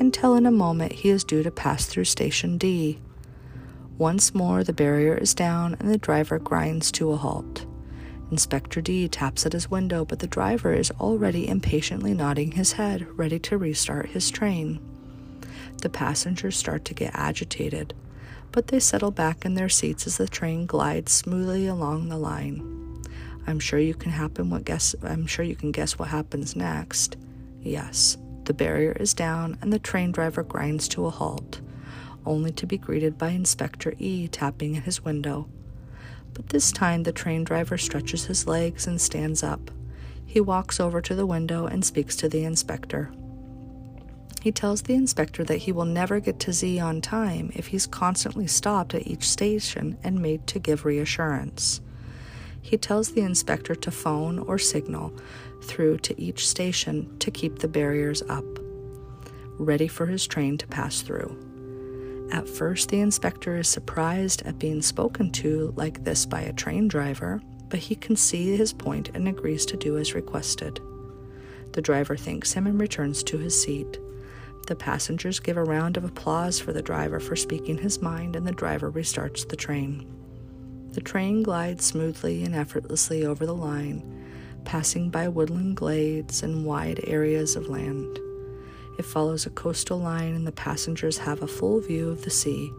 until 0.00 0.34
in 0.34 0.46
a 0.46 0.50
moment 0.50 0.92
he 0.92 1.10
is 1.10 1.24
due 1.24 1.42
to 1.42 1.50
pass 1.50 1.86
through 1.86 2.04
Station 2.04 2.58
D. 2.58 2.98
Once 3.98 4.34
more, 4.34 4.64
the 4.64 4.72
barrier 4.72 5.14
is 5.14 5.34
down, 5.34 5.74
and 5.78 5.90
the 5.90 5.98
driver 5.98 6.38
grinds 6.38 6.90
to 6.92 7.12
a 7.12 7.16
halt. 7.16 7.66
Inspector 8.30 8.80
D 8.80 9.06
taps 9.08 9.46
at 9.46 9.52
his 9.52 9.70
window, 9.70 10.04
but 10.04 10.18
the 10.18 10.26
driver 10.26 10.72
is 10.72 10.90
already 10.92 11.46
impatiently 11.46 12.14
nodding 12.14 12.52
his 12.52 12.72
head, 12.72 13.06
ready 13.16 13.38
to 13.40 13.58
restart 13.58 14.10
his 14.10 14.30
train. 14.30 14.80
The 15.82 15.90
passengers 15.90 16.56
start 16.56 16.84
to 16.86 16.94
get 16.94 17.14
agitated 17.14 17.94
but 18.52 18.68
they 18.68 18.78
settle 18.78 19.10
back 19.10 19.44
in 19.44 19.54
their 19.54 19.70
seats 19.70 20.06
as 20.06 20.18
the 20.18 20.28
train 20.28 20.66
glides 20.66 21.10
smoothly 21.10 21.66
along 21.66 22.08
the 22.08 22.18
line. 22.18 22.81
I'm 23.46 23.58
sure 23.58 23.78
you 23.78 23.94
can 23.94 24.12
happen 24.12 24.50
what 24.50 24.64
guess 24.64 24.94
I'm 25.02 25.26
sure 25.26 25.44
you 25.44 25.56
can 25.56 25.72
guess 25.72 25.98
what 25.98 26.08
happens 26.08 26.54
next. 26.54 27.16
Yes, 27.60 28.16
the 28.44 28.54
barrier 28.54 28.92
is 28.92 29.14
down 29.14 29.58
and 29.60 29.72
the 29.72 29.78
train 29.78 30.12
driver 30.12 30.42
grinds 30.42 30.88
to 30.88 31.06
a 31.06 31.10
halt, 31.10 31.60
only 32.24 32.52
to 32.52 32.66
be 32.66 32.78
greeted 32.78 33.18
by 33.18 33.30
Inspector 33.30 33.92
E 33.98 34.28
tapping 34.28 34.76
at 34.76 34.84
his 34.84 35.04
window. 35.04 35.48
But 36.34 36.48
this 36.48 36.72
time 36.72 37.02
the 37.02 37.12
train 37.12 37.44
driver 37.44 37.76
stretches 37.76 38.24
his 38.24 38.46
legs 38.46 38.86
and 38.86 39.00
stands 39.00 39.42
up. 39.42 39.70
He 40.24 40.40
walks 40.40 40.80
over 40.80 41.00
to 41.02 41.14
the 41.14 41.26
window 41.26 41.66
and 41.66 41.84
speaks 41.84 42.16
to 42.16 42.28
the 42.28 42.44
inspector. 42.44 43.12
He 44.40 44.50
tells 44.50 44.82
the 44.82 44.94
inspector 44.94 45.44
that 45.44 45.58
he 45.58 45.72
will 45.72 45.84
never 45.84 46.18
get 46.18 46.40
to 46.40 46.52
Z 46.52 46.80
on 46.80 47.00
time 47.00 47.52
if 47.54 47.68
he's 47.68 47.86
constantly 47.86 48.46
stopped 48.46 48.94
at 48.94 49.06
each 49.06 49.28
station 49.28 49.98
and 50.02 50.20
made 50.20 50.46
to 50.48 50.58
give 50.58 50.84
reassurance. 50.84 51.80
He 52.62 52.78
tells 52.78 53.10
the 53.10 53.20
inspector 53.20 53.74
to 53.74 53.90
phone 53.90 54.38
or 54.38 54.58
signal 54.58 55.12
through 55.60 55.98
to 55.98 56.20
each 56.20 56.48
station 56.48 57.18
to 57.18 57.30
keep 57.30 57.58
the 57.58 57.68
barriers 57.68 58.22
up, 58.28 58.44
ready 59.58 59.88
for 59.88 60.06
his 60.06 60.26
train 60.26 60.56
to 60.58 60.66
pass 60.68 61.02
through. 61.02 61.36
At 62.32 62.48
first, 62.48 62.88
the 62.88 63.00
inspector 63.00 63.58
is 63.58 63.68
surprised 63.68 64.42
at 64.42 64.58
being 64.58 64.80
spoken 64.80 65.30
to 65.32 65.74
like 65.76 66.04
this 66.04 66.24
by 66.24 66.40
a 66.40 66.52
train 66.52 66.88
driver, 66.88 67.42
but 67.68 67.80
he 67.80 67.94
can 67.94 68.16
see 68.16 68.56
his 68.56 68.72
point 68.72 69.10
and 69.12 69.28
agrees 69.28 69.66
to 69.66 69.76
do 69.76 69.98
as 69.98 70.14
requested. 70.14 70.80
The 71.72 71.82
driver 71.82 72.16
thanks 72.16 72.52
him 72.52 72.66
and 72.66 72.80
returns 72.80 73.22
to 73.24 73.38
his 73.38 73.60
seat. 73.60 73.98
The 74.66 74.76
passengers 74.76 75.40
give 75.40 75.56
a 75.56 75.64
round 75.64 75.96
of 75.96 76.04
applause 76.04 76.60
for 76.60 76.72
the 76.72 76.82
driver 76.82 77.18
for 77.18 77.34
speaking 77.34 77.78
his 77.78 78.00
mind, 78.00 78.36
and 78.36 78.46
the 78.46 78.52
driver 78.52 78.90
restarts 78.90 79.46
the 79.46 79.56
train. 79.56 80.06
The 80.92 81.00
train 81.00 81.42
glides 81.42 81.84
smoothly 81.84 82.44
and 82.44 82.54
effortlessly 82.54 83.24
over 83.24 83.46
the 83.46 83.54
line, 83.54 84.02
passing 84.64 85.10
by 85.10 85.28
woodland 85.28 85.76
glades 85.76 86.42
and 86.42 86.64
wide 86.64 87.00
areas 87.06 87.56
of 87.56 87.68
land. 87.68 88.18
It 88.98 89.04
follows 89.04 89.46
a 89.46 89.50
coastal 89.50 89.98
line, 89.98 90.34
and 90.34 90.46
the 90.46 90.52
passengers 90.52 91.18
have 91.18 91.42
a 91.42 91.46
full 91.46 91.80
view 91.80 92.10
of 92.10 92.22
the 92.22 92.30
sea, 92.30 92.72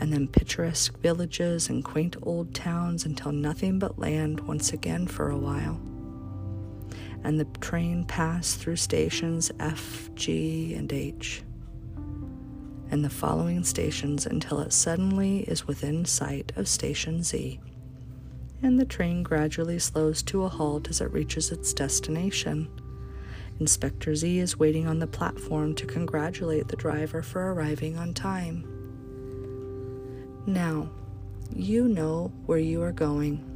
and 0.00 0.12
then 0.12 0.28
picturesque 0.28 0.98
villages 1.00 1.68
and 1.68 1.84
quaint 1.84 2.16
old 2.22 2.54
towns 2.54 3.04
until 3.04 3.32
nothing 3.32 3.78
but 3.78 3.98
land 3.98 4.40
once 4.40 4.72
again 4.72 5.06
for 5.06 5.30
a 5.30 5.38
while 5.38 5.80
and 7.24 7.40
the 7.40 7.46
train 7.60 8.04
passed 8.04 8.60
through 8.60 8.76
stations 8.76 9.50
F, 9.58 10.10
G, 10.14 10.74
and 10.74 10.92
H, 10.92 11.42
and 12.90 13.04
the 13.04 13.10
following 13.10 13.64
stations 13.64 14.26
until 14.26 14.60
it 14.60 14.72
suddenly 14.72 15.40
is 15.40 15.66
within 15.66 16.04
sight 16.04 16.52
of 16.56 16.68
Station 16.68 17.22
Z. 17.22 17.60
And 18.62 18.78
the 18.78 18.84
train 18.84 19.22
gradually 19.22 19.78
slows 19.78 20.22
to 20.24 20.44
a 20.44 20.48
halt 20.48 20.88
as 20.88 21.00
it 21.00 21.12
reaches 21.12 21.50
its 21.50 21.72
destination. 21.72 22.68
Inspector 23.60 24.14
Z 24.14 24.38
is 24.38 24.58
waiting 24.58 24.86
on 24.86 24.98
the 24.98 25.06
platform 25.06 25.74
to 25.76 25.86
congratulate 25.86 26.68
the 26.68 26.76
driver 26.76 27.22
for 27.22 27.52
arriving 27.52 27.96
on 27.96 28.14
time. 28.14 28.64
Now, 30.46 30.90
you 31.54 31.88
know 31.88 32.32
where 32.46 32.58
you 32.58 32.82
are 32.82 32.92
going 32.92 33.54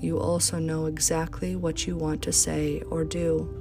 you 0.00 0.20
also 0.20 0.58
know 0.58 0.86
exactly 0.86 1.56
what 1.56 1.86
you 1.86 1.96
want 1.96 2.22
to 2.22 2.32
say 2.32 2.82
or 2.82 3.04
do. 3.04 3.57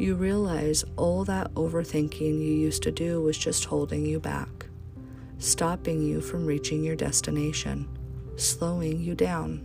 You 0.00 0.14
realize 0.14 0.82
all 0.96 1.26
that 1.26 1.52
overthinking 1.52 2.20
you 2.20 2.54
used 2.54 2.82
to 2.84 2.90
do 2.90 3.20
was 3.20 3.36
just 3.36 3.66
holding 3.66 4.06
you 4.06 4.18
back, 4.18 4.64
stopping 5.36 6.02
you 6.02 6.22
from 6.22 6.46
reaching 6.46 6.82
your 6.82 6.96
destination, 6.96 7.86
slowing 8.36 8.98
you 9.02 9.14
down. 9.14 9.62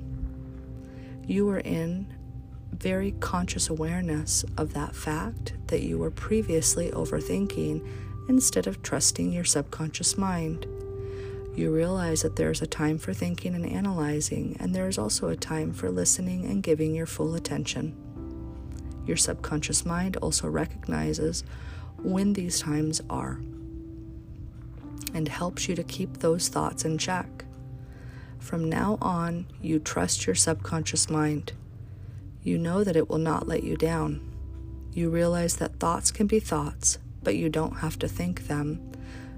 You 1.25 1.45
were 1.45 1.61
in 1.61 2.13
very 2.73 3.11
conscious 3.21 3.69
awareness 3.69 4.43
of 4.57 4.73
that 4.73 4.93
fact 4.93 5.53
that 5.67 5.83
you 5.83 5.97
were 5.97 6.11
previously 6.11 6.91
overthinking 6.91 7.87
instead 8.27 8.67
of 8.67 8.83
trusting 8.83 9.31
your 9.31 9.45
subconscious 9.45 10.17
mind. 10.17 10.67
You 11.55 11.73
realize 11.73 12.23
that 12.23 12.35
there 12.35 12.51
is 12.51 12.61
a 12.61 12.67
time 12.67 12.97
for 12.97 13.13
thinking 13.13 13.55
and 13.55 13.65
analyzing, 13.65 14.57
and 14.59 14.75
there 14.75 14.89
is 14.89 14.97
also 14.97 15.29
a 15.29 15.37
time 15.37 15.71
for 15.71 15.89
listening 15.89 16.43
and 16.43 16.61
giving 16.61 16.93
your 16.93 17.05
full 17.05 17.35
attention. 17.35 18.04
Your 19.05 19.17
subconscious 19.17 19.85
mind 19.85 20.17
also 20.17 20.47
recognizes 20.47 21.43
when 21.97 22.33
these 22.33 22.59
times 22.59 23.01
are 23.09 23.39
and 25.13 25.27
helps 25.27 25.69
you 25.69 25.75
to 25.75 25.83
keep 25.83 26.17
those 26.17 26.49
thoughts 26.49 26.83
in 26.83 26.97
check. 26.97 27.45
From 28.39 28.69
now 28.69 28.97
on, 29.01 29.47
you 29.61 29.79
trust 29.79 30.27
your 30.27 30.35
subconscious 30.35 31.09
mind. 31.09 31.53
You 32.43 32.57
know 32.57 32.83
that 32.83 32.95
it 32.95 33.09
will 33.09 33.17
not 33.17 33.47
let 33.47 33.63
you 33.63 33.77
down. 33.77 34.21
You 34.91 35.09
realize 35.09 35.55
that 35.57 35.79
thoughts 35.79 36.11
can 36.11 36.27
be 36.27 36.39
thoughts, 36.39 36.99
but 37.23 37.35
you 37.35 37.49
don't 37.49 37.77
have 37.77 37.97
to 37.99 38.07
think 38.07 38.47
them. 38.47 38.91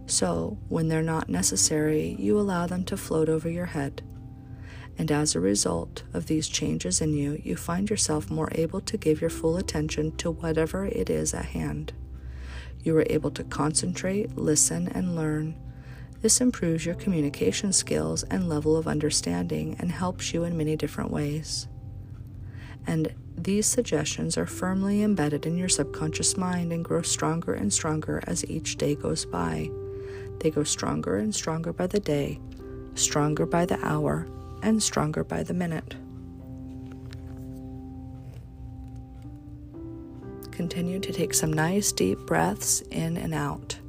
So, 0.07 0.57
when 0.67 0.87
they're 0.87 1.03
not 1.03 1.29
necessary, 1.29 2.15
you 2.19 2.39
allow 2.39 2.65
them 2.67 2.83
to 2.85 2.97
float 2.97 3.29
over 3.29 3.49
your 3.49 3.65
head. 3.65 4.01
And 4.97 5.11
as 5.11 5.35
a 5.35 5.39
result 5.39 6.03
of 6.13 6.25
these 6.25 6.47
changes 6.47 7.01
in 7.01 7.13
you, 7.13 7.39
you 7.43 7.55
find 7.55 7.89
yourself 7.89 8.31
more 8.31 8.49
able 8.53 8.81
to 8.81 8.97
give 8.97 9.21
your 9.21 9.29
full 9.29 9.57
attention 9.57 10.15
to 10.17 10.31
whatever 10.31 10.85
it 10.85 11.09
is 11.09 11.33
at 11.33 11.45
hand. 11.45 11.93
You 12.83 12.97
are 12.97 13.05
able 13.09 13.31
to 13.31 13.43
concentrate, 13.43 14.37
listen, 14.37 14.87
and 14.87 15.15
learn. 15.15 15.55
This 16.21 16.41
improves 16.41 16.85
your 16.85 16.95
communication 16.95 17.73
skills 17.73 18.23
and 18.23 18.49
level 18.49 18.75
of 18.75 18.87
understanding 18.87 19.75
and 19.79 19.91
helps 19.91 20.33
you 20.33 20.43
in 20.43 20.57
many 20.57 20.75
different 20.75 21.11
ways. 21.11 21.67
And 22.87 23.13
these 23.37 23.67
suggestions 23.67 24.35
are 24.35 24.47
firmly 24.47 25.03
embedded 25.03 25.45
in 25.45 25.57
your 25.57 25.69
subconscious 25.69 26.37
mind 26.37 26.73
and 26.73 26.83
grow 26.83 27.03
stronger 27.03 27.53
and 27.53 27.71
stronger 27.71 28.23
as 28.25 28.49
each 28.49 28.77
day 28.77 28.95
goes 28.95 29.25
by. 29.25 29.69
They 30.39 30.49
go 30.49 30.63
stronger 30.63 31.17
and 31.17 31.35
stronger 31.35 31.71
by 31.71 31.85
the 31.87 31.99
day, 31.99 32.39
stronger 32.95 33.45
by 33.45 33.65
the 33.65 33.83
hour, 33.85 34.27
and 34.67 34.83
stronger 34.83 35.23
by 35.23 35.43
the 35.43 35.53
minute. 35.53 35.95
Continue 40.51 40.99
to 40.99 41.13
take 41.13 41.33
some 41.33 41.53
nice 41.53 41.93
deep 41.93 42.19
breaths 42.25 42.81
in 42.91 43.15
and 43.15 43.33
out. 43.33 43.79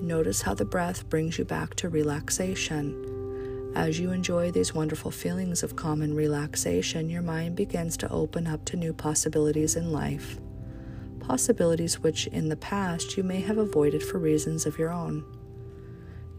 Notice 0.00 0.42
how 0.42 0.54
the 0.54 0.64
breath 0.64 1.08
brings 1.08 1.38
you 1.38 1.44
back 1.44 1.76
to 1.76 1.88
relaxation. 1.88 3.70
As 3.76 4.00
you 4.00 4.10
enjoy 4.10 4.50
these 4.50 4.74
wonderful 4.74 5.12
feelings 5.12 5.62
of 5.62 5.76
calm 5.76 6.02
and 6.02 6.16
relaxation, 6.16 7.08
your 7.08 7.22
mind 7.22 7.54
begins 7.54 7.96
to 7.98 8.10
open 8.10 8.48
up 8.48 8.64
to 8.64 8.76
new 8.76 8.92
possibilities 8.92 9.76
in 9.76 9.92
life. 9.92 10.40
Possibilities 11.20 12.00
which 12.00 12.26
in 12.26 12.48
the 12.48 12.56
past 12.56 13.16
you 13.16 13.22
may 13.22 13.40
have 13.40 13.58
avoided 13.58 14.02
for 14.02 14.18
reasons 14.18 14.66
of 14.66 14.78
your 14.78 14.90
own. 14.90 15.24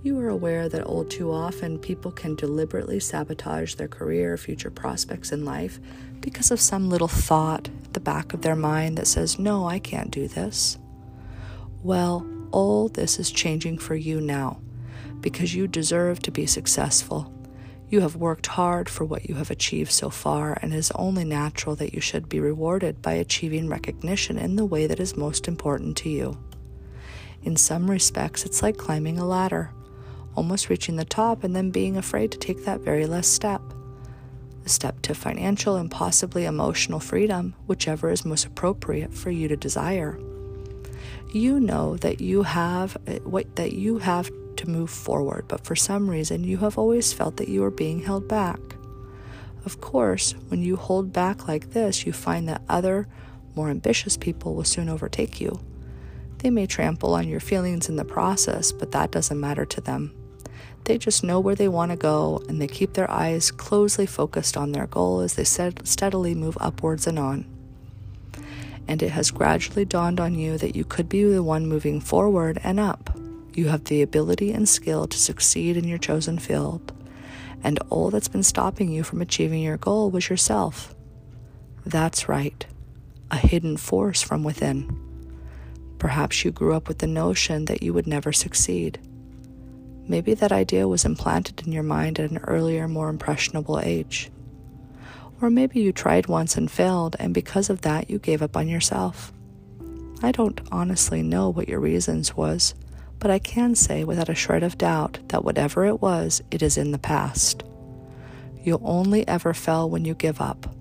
You 0.04 0.20
are 0.20 0.28
aware 0.28 0.68
that 0.68 0.84
all 0.84 1.06
too 1.06 1.32
often 1.32 1.80
people 1.80 2.12
can 2.12 2.36
deliberately 2.36 3.00
sabotage 3.00 3.76
their 3.76 3.88
career, 3.88 4.36
future 4.36 4.70
prospects 4.70 5.32
in 5.32 5.46
life 5.46 5.80
because 6.20 6.52
of 6.52 6.60
some 6.60 6.90
little 6.90 7.08
thought 7.08 7.70
at 7.86 7.94
the 7.94 8.02
back 8.02 8.34
of 8.34 8.42
their 8.42 8.58
mind 8.58 8.98
that 8.98 9.08
says, 9.08 9.40
No, 9.40 9.66
I 9.66 9.80
can't 9.80 10.12
do 10.12 10.28
this. 10.28 10.78
Well, 11.84 12.28
all 12.52 12.90
this 12.90 13.18
is 13.18 13.32
changing 13.32 13.78
for 13.78 13.96
you 13.96 14.20
now 14.20 14.60
because 15.22 15.56
you 15.56 15.68
deserve 15.68 16.20
to 16.24 16.32
be 16.32 16.48
successful. 16.48 17.34
You 17.88 18.02
have 18.02 18.18
worked 18.18 18.48
hard 18.48 18.90
for 18.90 19.06
what 19.06 19.30
you 19.30 19.36
have 19.36 19.52
achieved 19.52 19.92
so 19.92 20.10
far, 20.10 20.58
and 20.62 20.74
it 20.74 20.78
is 20.78 20.92
only 20.96 21.24
natural 21.24 21.78
that 21.78 21.94
you 21.94 22.02
should 22.02 22.28
be 22.28 22.42
rewarded 22.42 23.02
by 23.02 23.14
achieving 23.14 23.70
recognition 23.70 24.38
in 24.38 24.58
the 24.58 24.66
way 24.66 24.86
that 24.86 25.00
is 25.00 25.16
most 25.16 25.48
important 25.48 25.96
to 25.98 26.10
you. 26.10 26.38
In 27.42 27.56
some 27.56 27.90
respects, 27.90 28.44
it's 28.46 28.62
like 28.62 28.76
climbing 28.76 29.18
a 29.18 29.26
ladder 29.26 29.72
almost 30.36 30.70
reaching 30.70 30.96
the 30.96 31.06
top 31.06 31.44
and 31.44 31.56
then 31.56 31.72
being 31.72 31.98
afraid 31.98 32.32
to 32.32 32.38
take 32.38 32.66
that 32.66 32.82
very 32.82 33.06
last 33.06 33.34
step. 33.34 33.62
The 34.64 34.70
step 34.70 35.02
to 35.04 35.14
financial 35.14 35.76
and 35.76 35.92
possibly 35.92 36.46
emotional 36.46 37.00
freedom, 37.00 37.54
whichever 37.68 38.10
is 38.10 38.24
most 38.24 38.46
appropriate 38.46 39.14
for 39.14 39.30
you 39.30 39.48
to 39.48 39.58
desire. 39.58 40.18
You 41.34 41.60
know 41.60 41.98
that 41.98 42.22
you 42.22 42.44
have 42.44 42.96
what 43.24 43.56
that 43.56 43.74
you 43.74 43.98
have 43.98 44.32
to 44.58 44.70
move 44.70 44.90
forward, 44.90 45.46
but 45.48 45.66
for 45.66 45.76
some 45.76 46.10
reason 46.10 46.44
you 46.44 46.58
have 46.58 46.78
always 46.78 47.12
felt 47.12 47.38
that 47.38 47.50
you 47.50 47.64
are 47.64 47.72
being 47.72 48.04
held 48.04 48.28
back. 48.28 48.60
Of 49.66 49.82
course, 49.82 50.34
when 50.50 50.62
you 50.62 50.76
hold 50.76 51.12
back 51.12 51.48
like 51.48 51.72
this, 51.72 52.06
you 52.06 52.14
find 52.14 52.48
that 52.50 52.62
other, 52.70 53.08
more 53.56 53.70
ambitious 53.70 54.18
people 54.18 54.56
will 54.56 54.64
soon 54.64 54.90
overtake 54.90 55.42
you. 55.42 55.60
They 56.40 56.50
may 56.50 56.68
trample 56.68 57.14
on 57.16 57.28
your 57.28 57.40
feelings 57.40 57.88
in 57.88 57.96
the 57.96 58.06
process, 58.06 58.72
but 58.72 58.92
that 58.92 59.12
doesn't 59.12 59.40
matter 59.40 59.66
to 59.66 59.82
them. 59.82 60.14
They 60.86 60.98
just 60.98 61.24
know 61.24 61.40
where 61.40 61.56
they 61.56 61.70
want 61.70 61.92
to 61.92 61.98
go 61.98 62.42
and 62.50 62.62
they 62.62 62.68
keep 62.68 62.94
their 62.94 63.10
eyes 63.10 63.52
closely 63.52 64.06
focused 64.06 64.58
on 64.58 64.72
their 64.72 64.88
goal 64.88 65.22
as 65.22 65.36
they 65.36 65.46
steadily 65.46 66.36
move 66.36 66.58
upwards 66.60 67.08
and 67.08 67.18
on. 67.18 67.46
And 68.88 69.02
it 69.02 69.12
has 69.12 69.32
gradually 69.32 69.86
dawned 69.86 70.20
on 70.20 70.36
you 70.36 70.58
that 70.58 70.76
you 70.76 70.84
could 70.84 71.08
be 71.08 71.24
the 71.24 71.42
one 71.42 71.68
moving 71.68 72.02
forward 72.02 72.60
and 72.64 72.82
up. 72.82 73.18
You 73.54 73.70
have 73.70 73.86
the 73.86 74.02
ability 74.02 74.52
and 74.52 74.68
skill 74.68 75.08
to 75.08 75.18
succeed 75.18 75.78
in 75.78 75.88
your 75.88 76.00
chosen 76.00 76.38
field. 76.38 76.92
And 77.64 77.80
all 77.90 78.10
that's 78.10 78.28
been 78.28 78.44
stopping 78.44 78.92
you 78.92 79.04
from 79.04 79.22
achieving 79.22 79.62
your 79.62 79.78
goal 79.78 80.12
was 80.12 80.30
yourself. 80.30 80.94
That's 81.86 82.28
right, 82.28 82.66
a 83.32 83.38
hidden 83.38 83.78
force 83.78 84.22
from 84.22 84.44
within. 84.44 85.00
Perhaps 85.98 86.44
you 86.44 86.52
grew 86.52 86.74
up 86.74 86.90
with 86.90 86.98
the 86.98 87.08
notion 87.08 87.66
that 87.66 87.82
you 87.82 87.94
would 87.94 88.08
never 88.08 88.34
succeed. 88.34 89.00
Maybe 90.08 90.34
that 90.34 90.52
idea 90.52 90.88
was 90.88 91.06
implanted 91.06 91.66
in 91.66 91.72
your 91.72 91.84
mind 91.84 92.20
at 92.20 92.32
an 92.32 92.40
earlier, 92.40 92.88
more 92.88 93.10
impressionable 93.10 93.80
age. 93.80 94.30
Or 95.42 95.50
maybe 95.50 95.82
you 95.82 95.92
tried 95.92 96.28
once 96.28 96.56
and 96.56 96.70
failed, 96.70 97.16
and 97.20 97.34
because 97.34 97.70
of 97.70 97.82
that, 97.82 98.10
you 98.10 98.20
gave 98.20 98.42
up 98.42 98.58
on 98.58 98.68
yourself. 98.68 99.32
I 100.22 100.32
don't 100.32 100.62
honestly 100.72 101.22
know 101.22 101.50
what 101.50 101.68
your 101.68 101.80
reasons 101.80 102.36
was, 102.36 102.76
but 103.20 103.32
I 103.32 103.40
can 103.40 103.76
say 103.76 104.04
without 104.04 104.30
a 104.30 104.36
shred 104.36 104.64
of 104.64 104.78
doubt 104.78 105.20
that 105.30 105.44
whatever 105.44 105.86
it 105.86 106.02
was, 106.02 106.42
it 106.52 106.62
is 106.62 106.78
in 106.78 106.92
the 106.92 106.98
past. 106.98 107.64
You'll 108.64 108.82
only 108.84 109.28
ever 109.28 109.54
fail 109.54 109.90
when 109.90 110.06
you 110.06 110.14
give 110.14 110.40
up. 110.40 110.74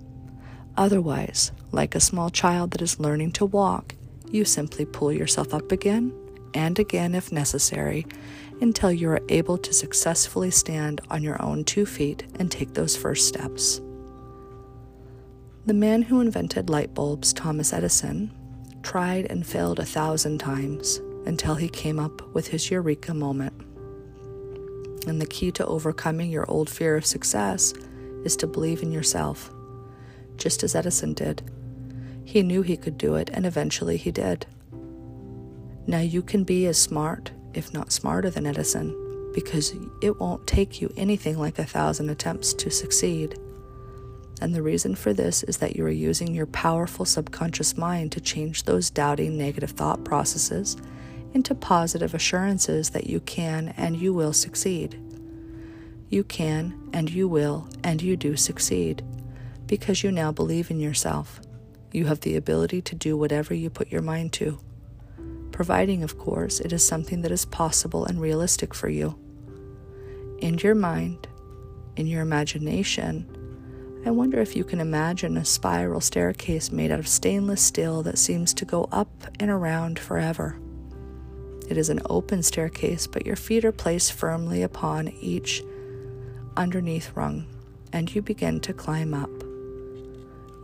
Otherwise, 0.77 1.51
like 1.71 1.95
a 1.95 1.99
small 1.99 2.29
child 2.29 2.71
that 2.71 2.81
is 2.81 2.99
learning 2.99 3.31
to 3.33 3.45
walk, 3.45 3.95
you 4.31 4.45
simply 4.45 4.85
pull 4.85 5.11
yourself 5.11 5.53
up 5.53 5.71
again 5.71 6.13
and 6.53 6.79
again 6.79 7.15
if 7.15 7.31
necessary 7.31 8.05
until 8.63 8.93
you 8.93 9.09
are 9.09 9.19
able 9.27 9.57
to 9.57 9.73
successfully 9.73 10.49
stand 10.49 11.01
on 11.09 11.21
your 11.21 11.39
own 11.41 11.65
two 11.65 11.85
feet 11.85 12.23
and 12.39 12.49
take 12.49 12.73
those 12.73 12.95
first 12.95 13.27
steps. 13.27 13.81
The 15.65 15.73
man 15.73 16.01
who 16.01 16.21
invented 16.21 16.69
light 16.69 16.93
bulbs, 16.93 17.33
Thomas 17.33 17.73
Edison, 17.73 18.31
tried 18.81 19.25
and 19.25 19.45
failed 19.45 19.79
a 19.79 19.85
thousand 19.85 20.37
times 20.37 21.01
until 21.25 21.55
he 21.55 21.67
came 21.67 21.99
up 21.99 22.21
with 22.33 22.47
his 22.47 22.71
eureka 22.71 23.13
moment. 23.13 23.53
And 25.07 25.21
the 25.21 25.25
key 25.25 25.51
to 25.51 25.65
overcoming 25.65 26.31
your 26.31 26.49
old 26.49 26.69
fear 26.69 26.95
of 26.95 27.05
success 27.05 27.73
is 28.23 28.37
to 28.37 28.47
believe 28.47 28.81
in 28.81 28.93
yourself, 28.93 29.53
just 30.37 30.63
as 30.63 30.73
Edison 30.73 31.13
did. 31.13 31.41
He 32.23 32.41
knew 32.43 32.61
he 32.61 32.77
could 32.77 32.97
do 32.97 33.15
it, 33.15 33.29
and 33.33 33.45
eventually 33.45 33.97
he 33.97 34.11
did. 34.11 34.45
Now 35.85 35.99
you 35.99 36.21
can 36.21 36.45
be 36.45 36.65
as 36.67 36.77
smart, 36.77 37.33
if 37.53 37.73
not 37.73 37.91
smarter, 37.91 38.29
than 38.29 38.45
Edison 38.45 38.99
because 39.33 39.73
it 40.01 40.19
won't 40.19 40.45
take 40.47 40.81
you 40.81 40.93
anything 40.95 41.37
like 41.37 41.59
a 41.59 41.65
thousand 41.65 42.09
attempts 42.09 42.53
to 42.53 42.69
succeed. 42.69 43.37
And 44.41 44.53
the 44.53 44.61
reason 44.61 44.95
for 44.95 45.13
this 45.13 45.43
is 45.43 45.57
that 45.57 45.75
you 45.75 45.85
are 45.85 45.89
using 45.89 46.33
your 46.33 46.45
powerful 46.45 47.05
subconscious 47.05 47.77
mind 47.77 48.11
to 48.13 48.21
change 48.21 48.63
those 48.63 48.89
doubting 48.89 49.37
negative 49.37 49.71
thought 49.71 50.03
processes 50.03 50.77
into 51.33 51.55
positive 51.55 52.13
assurances 52.13 52.91
that 52.91 53.07
you 53.07 53.19
can 53.21 53.73
and 53.75 53.97
you 53.97 54.13
will 54.13 54.33
succeed. 54.33 54.99
You 56.09 56.23
can 56.23 56.89
and 56.93 57.09
you 57.09 57.27
will 57.27 57.67
and 57.83 58.01
you 58.01 58.15
do 58.15 58.35
succeed 58.35 59.03
because 59.65 60.03
you 60.03 60.11
now 60.11 60.31
believe 60.31 60.69
in 60.69 60.79
yourself. 60.79 61.41
You 61.91 62.05
have 62.05 62.21
the 62.21 62.35
ability 62.35 62.81
to 62.83 62.95
do 62.95 63.17
whatever 63.17 63.53
you 63.53 63.69
put 63.69 63.91
your 63.91 64.01
mind 64.01 64.33
to 64.33 64.59
providing, 65.53 66.03
of 66.03 66.17
course, 66.17 66.59
it 66.59 66.73
is 66.73 66.85
something 66.85 67.21
that 67.21 67.31
is 67.31 67.45
possible 67.45 68.05
and 68.05 68.19
realistic 68.19 68.73
for 68.73 68.89
you. 68.89 69.17
In 70.39 70.57
your 70.57 70.75
mind, 70.75 71.27
in 71.95 72.07
your 72.07 72.21
imagination, 72.21 73.25
I 74.05 74.11
wonder 74.11 74.41
if 74.41 74.55
you 74.55 74.65
can 74.65 74.81
imagine 74.81 75.37
a 75.37 75.45
spiral 75.45 76.01
staircase 76.01 76.71
made 76.71 76.91
out 76.91 76.99
of 76.99 77.07
stainless 77.07 77.61
steel 77.61 78.03
that 78.03 78.17
seems 78.17 78.53
to 78.55 78.65
go 78.65 78.89
up 78.91 79.07
and 79.39 79.49
around 79.49 79.97
forever. 79.97 80.59
It 81.69 81.77
is 81.77 81.89
an 81.89 82.01
open 82.09 82.43
staircase, 82.43 83.07
but 83.07 83.25
your 83.25 83.37
feet 83.37 83.63
are 83.63 83.71
placed 83.71 84.11
firmly 84.11 84.63
upon 84.63 85.07
each 85.21 85.63
underneath 86.57 87.15
rung, 87.15 87.45
and 87.93 88.13
you 88.13 88.21
begin 88.21 88.59
to 88.61 88.73
climb 88.73 89.13
up. 89.13 89.31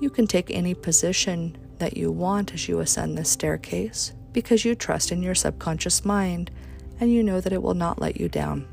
You 0.01 0.09
can 0.09 0.27
take 0.27 0.51
any 0.51 0.73
position 0.73 1.57
that 1.77 1.95
you 1.95 2.11
want 2.11 2.53
as 2.53 2.67
you 2.67 2.79
ascend 2.79 3.17
this 3.17 3.29
staircase 3.29 4.11
because 4.33 4.65
you 4.65 4.75
trust 4.75 5.11
in 5.11 5.21
your 5.21 5.35
subconscious 5.35 6.05
mind 6.05 6.51
and 6.99 7.11
you 7.11 7.23
know 7.23 7.41
that 7.41 7.53
it 7.53 7.61
will 7.61 7.73
not 7.73 7.99
let 7.99 8.19
you 8.19 8.29
down. 8.29 8.67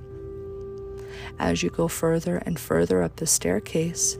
As 1.38 1.62
you 1.62 1.70
go 1.70 1.88
further 1.88 2.38
and 2.38 2.58
further 2.58 3.02
up 3.02 3.16
the 3.16 3.26
staircase, 3.26 4.18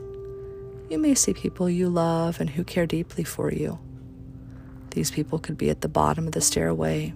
you 0.89 0.97
may 0.97 1.15
see 1.15 1.33
people 1.33 1.69
you 1.69 1.89
love 1.89 2.39
and 2.39 2.49
who 2.49 2.63
care 2.63 2.85
deeply 2.85 3.23
for 3.23 3.51
you. 3.51 3.79
These 4.91 5.11
people 5.11 5.37
could 5.37 5.57
be 5.57 5.69
at 5.69 5.81
the 5.81 5.89
bottom 5.89 6.27
of 6.27 6.33
the 6.33 6.41
stairway, 6.41 7.13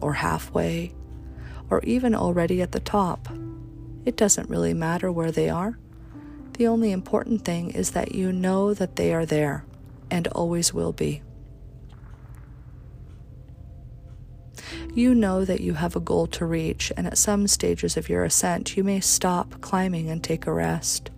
or 0.00 0.12
halfway, 0.14 0.94
or 1.70 1.80
even 1.82 2.14
already 2.14 2.62
at 2.62 2.72
the 2.72 2.80
top. 2.80 3.28
It 4.04 4.16
doesn't 4.16 4.50
really 4.50 4.74
matter 4.74 5.10
where 5.10 5.32
they 5.32 5.48
are. 5.48 5.78
The 6.54 6.66
only 6.66 6.92
important 6.92 7.44
thing 7.44 7.70
is 7.70 7.92
that 7.92 8.14
you 8.14 8.32
know 8.32 8.74
that 8.74 8.96
they 8.96 9.14
are 9.14 9.26
there 9.26 9.64
and 10.10 10.28
always 10.28 10.74
will 10.74 10.92
be. 10.92 11.22
You 14.92 15.14
know 15.14 15.44
that 15.44 15.60
you 15.60 15.74
have 15.74 15.94
a 15.94 16.00
goal 16.00 16.26
to 16.28 16.44
reach, 16.44 16.92
and 16.96 17.06
at 17.06 17.16
some 17.16 17.46
stages 17.46 17.96
of 17.96 18.08
your 18.08 18.24
ascent, 18.24 18.76
you 18.76 18.82
may 18.82 18.98
stop 18.98 19.60
climbing 19.60 20.10
and 20.10 20.22
take 20.22 20.46
a 20.46 20.52
rest. 20.52 21.10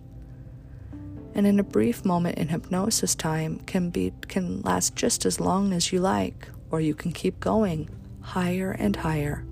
And 1.33 1.47
in 1.47 1.59
a 1.59 1.63
brief 1.63 2.05
moment 2.05 2.37
in 2.37 2.49
hypnosis 2.49 3.15
time 3.15 3.59
can 3.65 3.89
be 3.89 4.13
can 4.27 4.61
last 4.61 4.95
just 4.95 5.25
as 5.25 5.39
long 5.39 5.73
as 5.73 5.91
you 5.91 5.99
like, 5.99 6.49
or 6.69 6.81
you 6.81 6.93
can 6.93 7.11
keep 7.11 7.39
going 7.39 7.89
higher 8.21 8.71
and 8.71 8.95
higher. 8.95 9.43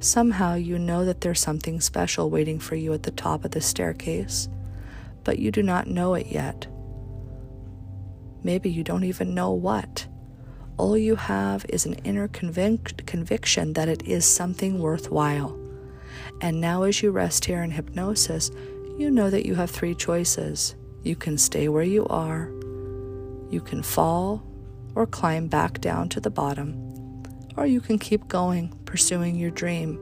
Somehow 0.00 0.54
you 0.54 0.78
know 0.78 1.04
that 1.04 1.20
there's 1.20 1.40
something 1.40 1.80
special 1.80 2.28
waiting 2.28 2.58
for 2.58 2.74
you 2.74 2.92
at 2.92 3.04
the 3.04 3.12
top 3.12 3.44
of 3.44 3.52
the 3.52 3.60
staircase, 3.60 4.48
but 5.22 5.38
you 5.38 5.52
do 5.52 5.62
not 5.62 5.86
know 5.86 6.14
it 6.14 6.26
yet. 6.26 6.66
Maybe 8.42 8.70
you 8.70 8.82
don't 8.82 9.04
even 9.04 9.34
know 9.34 9.52
what. 9.52 10.08
All 10.78 10.98
you 10.98 11.16
have 11.16 11.64
is 11.70 11.86
an 11.86 11.94
inner 12.04 12.28
convic- 12.28 13.06
conviction 13.06 13.72
that 13.72 13.88
it 13.88 14.02
is 14.02 14.26
something 14.26 14.78
worthwhile. 14.78 15.58
And 16.42 16.60
now, 16.60 16.82
as 16.82 17.02
you 17.02 17.10
rest 17.10 17.46
here 17.46 17.62
in 17.62 17.70
hypnosis, 17.70 18.50
you 18.98 19.10
know 19.10 19.30
that 19.30 19.46
you 19.46 19.54
have 19.54 19.70
three 19.70 19.94
choices. 19.94 20.74
You 21.02 21.16
can 21.16 21.38
stay 21.38 21.68
where 21.68 21.82
you 21.82 22.06
are, 22.08 22.50
you 23.50 23.62
can 23.64 23.82
fall, 23.82 24.42
or 24.94 25.06
climb 25.06 25.46
back 25.46 25.80
down 25.80 26.08
to 26.10 26.20
the 26.20 26.30
bottom, 26.30 27.22
or 27.56 27.66
you 27.66 27.80
can 27.80 27.98
keep 27.98 28.28
going, 28.28 28.68
pursuing 28.84 29.36
your 29.36 29.50
dream. 29.50 29.98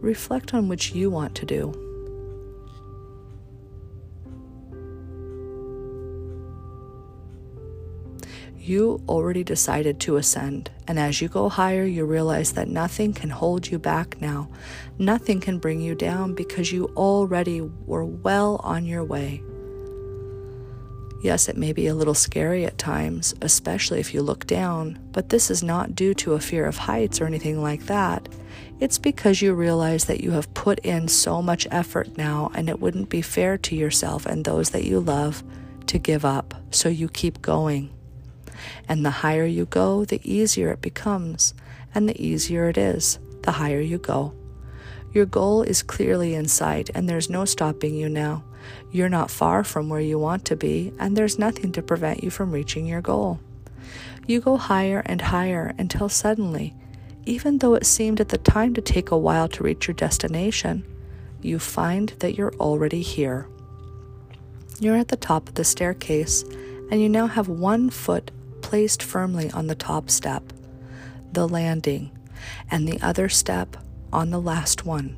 Reflect 0.00 0.54
on 0.54 0.68
which 0.68 0.94
you 0.94 1.10
want 1.10 1.34
to 1.34 1.44
do. 1.44 1.89
You 8.62 9.02
already 9.08 9.42
decided 9.42 10.00
to 10.00 10.16
ascend, 10.16 10.70
and 10.86 10.98
as 10.98 11.22
you 11.22 11.28
go 11.28 11.48
higher, 11.48 11.84
you 11.84 12.04
realize 12.04 12.52
that 12.52 12.68
nothing 12.68 13.14
can 13.14 13.30
hold 13.30 13.66
you 13.66 13.78
back 13.78 14.20
now. 14.20 14.50
Nothing 14.98 15.40
can 15.40 15.58
bring 15.58 15.80
you 15.80 15.94
down 15.94 16.34
because 16.34 16.70
you 16.70 16.92
already 16.94 17.62
were 17.62 18.04
well 18.04 18.60
on 18.62 18.84
your 18.84 19.02
way. 19.02 19.42
Yes, 21.22 21.48
it 21.48 21.56
may 21.56 21.72
be 21.72 21.86
a 21.86 21.94
little 21.94 22.12
scary 22.12 22.66
at 22.66 22.76
times, 22.76 23.34
especially 23.40 23.98
if 23.98 24.12
you 24.12 24.20
look 24.20 24.46
down, 24.46 24.98
but 25.10 25.30
this 25.30 25.50
is 25.50 25.62
not 25.62 25.94
due 25.94 26.12
to 26.14 26.34
a 26.34 26.40
fear 26.40 26.66
of 26.66 26.76
heights 26.76 27.18
or 27.18 27.24
anything 27.24 27.62
like 27.62 27.86
that. 27.86 28.28
It's 28.78 28.98
because 28.98 29.40
you 29.40 29.54
realize 29.54 30.04
that 30.04 30.20
you 30.20 30.32
have 30.32 30.52
put 30.52 30.80
in 30.80 31.08
so 31.08 31.40
much 31.40 31.66
effort 31.70 32.18
now, 32.18 32.50
and 32.54 32.68
it 32.68 32.78
wouldn't 32.78 33.08
be 33.08 33.22
fair 33.22 33.56
to 33.56 33.74
yourself 33.74 34.26
and 34.26 34.44
those 34.44 34.68
that 34.70 34.84
you 34.84 35.00
love 35.00 35.42
to 35.86 35.98
give 35.98 36.26
up, 36.26 36.54
so 36.70 36.90
you 36.90 37.08
keep 37.08 37.40
going. 37.40 37.90
And 38.88 39.04
the 39.04 39.10
higher 39.10 39.46
you 39.46 39.66
go, 39.66 40.04
the 40.04 40.20
easier 40.24 40.70
it 40.70 40.80
becomes. 40.80 41.54
And 41.94 42.08
the 42.08 42.20
easier 42.20 42.68
it 42.68 42.78
is, 42.78 43.18
the 43.42 43.52
higher 43.52 43.80
you 43.80 43.98
go. 43.98 44.34
Your 45.12 45.26
goal 45.26 45.62
is 45.62 45.82
clearly 45.82 46.34
in 46.34 46.46
sight, 46.46 46.90
and 46.94 47.08
there's 47.08 47.28
no 47.28 47.44
stopping 47.44 47.96
you 47.96 48.08
now. 48.08 48.44
You're 48.92 49.08
not 49.08 49.30
far 49.30 49.64
from 49.64 49.88
where 49.88 50.00
you 50.00 50.18
want 50.18 50.44
to 50.46 50.56
be, 50.56 50.92
and 50.98 51.16
there's 51.16 51.38
nothing 51.38 51.72
to 51.72 51.82
prevent 51.82 52.22
you 52.22 52.30
from 52.30 52.52
reaching 52.52 52.86
your 52.86 53.00
goal. 53.00 53.40
You 54.26 54.40
go 54.40 54.56
higher 54.56 55.02
and 55.06 55.20
higher 55.20 55.74
until 55.78 56.08
suddenly, 56.08 56.74
even 57.26 57.58
though 57.58 57.74
it 57.74 57.86
seemed 57.86 58.20
at 58.20 58.28
the 58.28 58.38
time 58.38 58.74
to 58.74 58.80
take 58.80 59.10
a 59.10 59.18
while 59.18 59.48
to 59.48 59.64
reach 59.64 59.88
your 59.88 59.94
destination, 59.94 60.84
you 61.42 61.58
find 61.58 62.10
that 62.20 62.36
you're 62.36 62.54
already 62.54 63.02
here. 63.02 63.48
You're 64.78 64.96
at 64.96 65.08
the 65.08 65.16
top 65.16 65.48
of 65.48 65.54
the 65.54 65.64
staircase, 65.64 66.42
and 66.90 67.00
you 67.00 67.08
now 67.08 67.26
have 67.26 67.48
one 67.48 67.90
foot 67.90 68.30
placed 68.70 69.02
firmly 69.02 69.50
on 69.50 69.66
the 69.66 69.74
top 69.74 70.08
step, 70.08 70.44
the 71.32 71.48
landing, 71.48 72.08
and 72.70 72.86
the 72.86 73.00
other 73.02 73.28
step 73.28 73.76
on 74.12 74.30
the 74.30 74.40
last 74.40 74.86
one. 74.86 75.16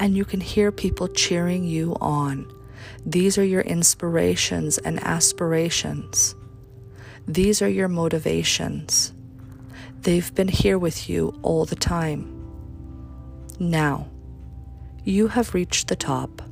And 0.00 0.16
you 0.16 0.24
can 0.24 0.40
hear 0.40 0.72
people 0.72 1.06
cheering 1.06 1.62
you 1.62 1.96
on. 2.00 2.52
These 3.06 3.38
are 3.38 3.44
your 3.44 3.60
inspirations 3.60 4.78
and 4.78 4.98
aspirations. 4.98 6.34
These 7.24 7.62
are 7.62 7.68
your 7.68 7.86
motivations. 7.86 9.12
They've 10.00 10.34
been 10.34 10.48
here 10.48 10.76
with 10.76 11.08
you 11.08 11.38
all 11.42 11.64
the 11.64 11.76
time. 11.76 12.20
Now, 13.60 14.08
you 15.04 15.28
have 15.28 15.54
reached 15.54 15.86
the 15.86 15.94
top 15.94 16.42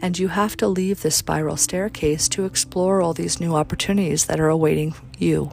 and 0.00 0.18
you 0.18 0.28
have 0.28 0.56
to 0.58 0.68
leave 0.68 1.02
this 1.02 1.16
spiral 1.16 1.56
staircase 1.56 2.28
to 2.28 2.44
explore 2.44 3.00
all 3.00 3.14
these 3.14 3.40
new 3.40 3.54
opportunities 3.54 4.26
that 4.26 4.40
are 4.40 4.48
awaiting 4.48 4.94
you. 5.18 5.52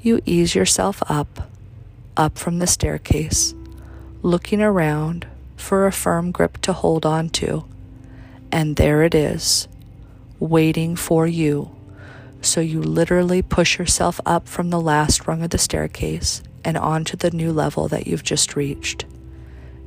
You 0.00 0.20
ease 0.24 0.54
yourself 0.54 1.02
up, 1.08 1.50
up 2.16 2.38
from 2.38 2.58
the 2.58 2.66
staircase, 2.66 3.54
looking 4.22 4.62
around 4.62 5.26
for 5.56 5.86
a 5.86 5.92
firm 5.92 6.30
grip 6.30 6.58
to 6.58 6.72
hold 6.72 7.04
on 7.04 7.28
to, 7.30 7.64
and 8.52 8.76
there 8.76 9.02
it 9.02 9.14
is, 9.14 9.66
waiting 10.38 10.94
for 10.96 11.26
you. 11.26 11.74
So 12.40 12.60
you 12.60 12.80
literally 12.80 13.42
push 13.42 13.78
yourself 13.78 14.20
up 14.24 14.46
from 14.46 14.70
the 14.70 14.80
last 14.80 15.26
rung 15.26 15.42
of 15.42 15.50
the 15.50 15.58
staircase 15.58 16.42
and 16.64 16.76
onto 16.76 17.16
the 17.16 17.30
new 17.30 17.52
level 17.52 17.88
that 17.88 18.06
you've 18.06 18.22
just 18.22 18.54
reached. 18.54 19.04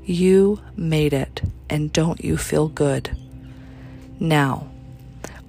You 0.03 0.59
made 0.75 1.13
it, 1.13 1.41
and 1.69 1.93
don't 1.93 2.23
you 2.23 2.35
feel 2.35 2.67
good? 2.67 3.15
Now, 4.19 4.67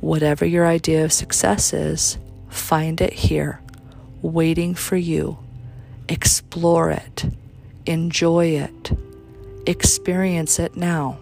whatever 0.00 0.44
your 0.44 0.66
idea 0.66 1.04
of 1.04 1.12
success 1.12 1.72
is, 1.72 2.18
find 2.48 3.00
it 3.00 3.12
here, 3.12 3.60
waiting 4.22 4.74
for 4.74 4.96
you. 4.96 5.38
Explore 6.08 6.90
it, 6.90 7.24
enjoy 7.86 8.46
it, 8.46 8.92
experience 9.66 10.58
it 10.58 10.76
now. 10.76 11.18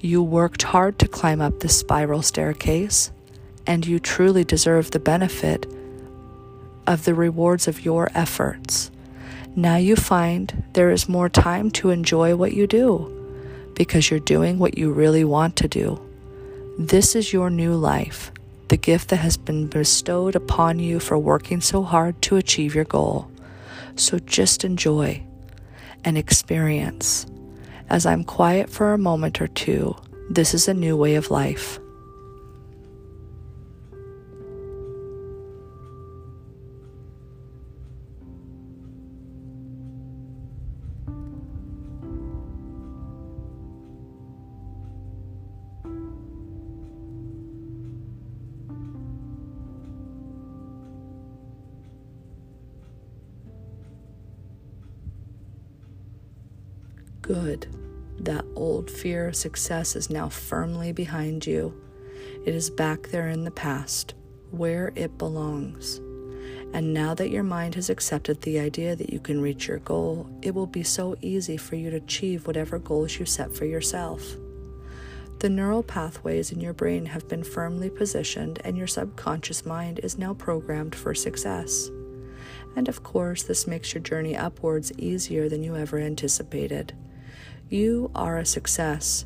You 0.00 0.22
worked 0.22 0.62
hard 0.62 0.98
to 1.00 1.08
climb 1.08 1.40
up 1.40 1.60
this 1.60 1.78
spiral 1.78 2.22
staircase, 2.22 3.10
and 3.66 3.86
you 3.86 3.98
truly 3.98 4.44
deserve 4.44 4.90
the 4.90 4.98
benefit 4.98 5.66
of 6.86 7.04
the 7.04 7.14
rewards 7.14 7.66
of 7.66 7.84
your 7.84 8.10
efforts. 8.14 8.90
Now 9.56 9.76
you 9.76 9.96
find 9.96 10.64
there 10.74 10.90
is 10.90 11.08
more 11.08 11.28
time 11.28 11.70
to 11.72 11.90
enjoy 11.90 12.36
what 12.36 12.52
you 12.52 12.66
do 12.66 13.10
because 13.74 14.10
you're 14.10 14.20
doing 14.20 14.58
what 14.58 14.76
you 14.76 14.92
really 14.92 15.24
want 15.24 15.56
to 15.56 15.68
do. 15.68 16.03
This 16.76 17.14
is 17.14 17.32
your 17.32 17.50
new 17.50 17.74
life, 17.74 18.32
the 18.66 18.76
gift 18.76 19.10
that 19.10 19.18
has 19.18 19.36
been 19.36 19.68
bestowed 19.68 20.34
upon 20.34 20.80
you 20.80 20.98
for 20.98 21.16
working 21.16 21.60
so 21.60 21.84
hard 21.84 22.20
to 22.22 22.34
achieve 22.34 22.74
your 22.74 22.84
goal. 22.84 23.30
So 23.94 24.18
just 24.18 24.64
enjoy 24.64 25.22
and 26.04 26.18
experience. 26.18 27.26
As 27.88 28.06
I'm 28.06 28.24
quiet 28.24 28.70
for 28.70 28.92
a 28.92 28.98
moment 28.98 29.40
or 29.40 29.46
two, 29.46 29.94
this 30.28 30.52
is 30.52 30.66
a 30.66 30.74
new 30.74 30.96
way 30.96 31.14
of 31.14 31.30
life. 31.30 31.78
Good. 57.24 57.68
That 58.18 58.44
old 58.54 58.90
fear 58.90 59.28
of 59.28 59.34
success 59.34 59.96
is 59.96 60.10
now 60.10 60.28
firmly 60.28 60.92
behind 60.92 61.46
you. 61.46 61.74
It 62.44 62.54
is 62.54 62.68
back 62.68 63.08
there 63.08 63.30
in 63.30 63.44
the 63.44 63.50
past, 63.50 64.12
where 64.50 64.92
it 64.94 65.16
belongs. 65.16 66.02
And 66.74 66.92
now 66.92 67.14
that 67.14 67.30
your 67.30 67.42
mind 67.42 67.76
has 67.76 67.88
accepted 67.88 68.42
the 68.42 68.58
idea 68.58 68.94
that 68.94 69.10
you 69.10 69.20
can 69.20 69.40
reach 69.40 69.68
your 69.68 69.78
goal, 69.78 70.28
it 70.42 70.54
will 70.54 70.66
be 70.66 70.82
so 70.82 71.16
easy 71.22 71.56
for 71.56 71.76
you 71.76 71.88
to 71.88 71.96
achieve 71.96 72.46
whatever 72.46 72.78
goals 72.78 73.18
you 73.18 73.24
set 73.24 73.56
for 73.56 73.64
yourself. 73.64 74.36
The 75.38 75.48
neural 75.48 75.82
pathways 75.82 76.52
in 76.52 76.60
your 76.60 76.74
brain 76.74 77.06
have 77.06 77.26
been 77.26 77.42
firmly 77.42 77.88
positioned, 77.88 78.60
and 78.64 78.76
your 78.76 78.86
subconscious 78.86 79.64
mind 79.64 79.98
is 80.02 80.18
now 80.18 80.34
programmed 80.34 80.94
for 80.94 81.14
success. 81.14 81.88
And 82.76 82.86
of 82.86 83.02
course, 83.02 83.44
this 83.44 83.66
makes 83.66 83.94
your 83.94 84.02
journey 84.02 84.36
upwards 84.36 84.92
easier 84.98 85.48
than 85.48 85.62
you 85.62 85.74
ever 85.74 85.98
anticipated. 85.98 86.92
You 87.74 88.12
are 88.14 88.38
a 88.38 88.46
success. 88.46 89.24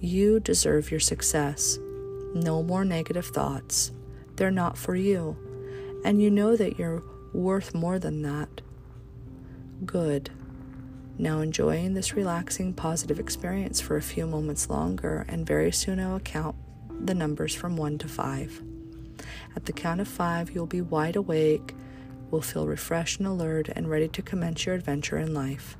You 0.00 0.40
deserve 0.40 0.90
your 0.90 1.00
success. 1.00 1.78
No 2.32 2.62
more 2.62 2.82
negative 2.82 3.26
thoughts. 3.26 3.92
They're 4.36 4.50
not 4.50 4.78
for 4.78 4.94
you. 4.94 5.36
And 6.02 6.22
you 6.22 6.30
know 6.30 6.56
that 6.56 6.78
you're 6.78 7.02
worth 7.34 7.74
more 7.74 7.98
than 7.98 8.22
that. 8.22 8.62
Good. 9.84 10.30
Now, 11.18 11.40
enjoying 11.40 11.92
this 11.92 12.14
relaxing, 12.14 12.72
positive 12.72 13.20
experience 13.20 13.82
for 13.82 13.98
a 13.98 14.02
few 14.02 14.26
moments 14.26 14.70
longer, 14.70 15.26
and 15.28 15.46
very 15.46 15.70
soon 15.70 16.00
I 16.00 16.10
will 16.10 16.20
count 16.20 16.56
the 17.04 17.14
numbers 17.14 17.54
from 17.54 17.76
one 17.76 17.98
to 17.98 18.08
five. 18.08 18.62
At 19.54 19.66
the 19.66 19.74
count 19.74 20.00
of 20.00 20.08
five, 20.08 20.52
you'll 20.52 20.64
be 20.64 20.80
wide 20.80 21.16
awake, 21.16 21.74
will 22.30 22.40
feel 22.40 22.66
refreshed 22.66 23.18
and 23.18 23.28
alert, 23.28 23.68
and 23.68 23.90
ready 23.90 24.08
to 24.08 24.22
commence 24.22 24.64
your 24.64 24.74
adventure 24.74 25.18
in 25.18 25.34
life. 25.34 25.76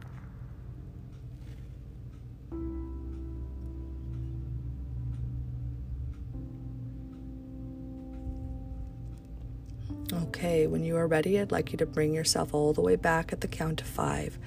Okay, 10.23 10.69
when 10.69 10.85
you 10.85 10.97
are 10.97 11.09
ready, 11.09 11.41
I'd 11.41 11.51
like 11.51 11.73
you 11.73 11.79
to 11.79 11.87
bring 11.87 12.15
yourself 12.15 12.55
all 12.55 12.73
the 12.73 12.81
way 12.81 12.95
back 12.95 13.33
at 13.33 13.41
the 13.41 13.49
count 13.49 13.81
of 13.81 13.87
five 13.89 14.39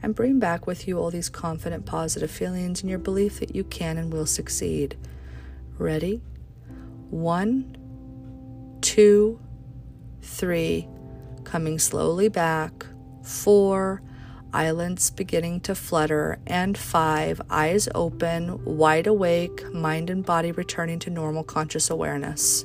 and 0.00 0.14
bring 0.14 0.38
back 0.38 0.68
with 0.68 0.86
you 0.86 1.00
all 1.00 1.10
these 1.10 1.28
confident, 1.28 1.84
positive 1.84 2.30
feelings 2.30 2.80
and 2.80 2.88
your 2.88 3.00
belief 3.00 3.40
that 3.40 3.54
you 3.54 3.64
can 3.64 3.98
and 3.98 4.12
will 4.12 4.26
succeed. 4.26 4.96
Ready? 5.78 6.22
One, 7.10 7.76
two, 8.82 9.40
three, 10.22 10.88
coming 11.42 11.80
slowly 11.80 12.28
back, 12.28 12.86
four, 13.24 14.02
eyelids 14.52 15.10
beginning 15.10 15.60
to 15.60 15.74
flutter, 15.74 16.38
and 16.46 16.78
five, 16.78 17.40
eyes 17.50 17.88
open, 17.96 18.64
wide 18.64 19.08
awake, 19.08 19.72
mind 19.72 20.08
and 20.08 20.24
body 20.24 20.52
returning 20.52 21.00
to 21.00 21.10
normal 21.10 21.42
conscious 21.42 21.90
awareness. 21.90 22.64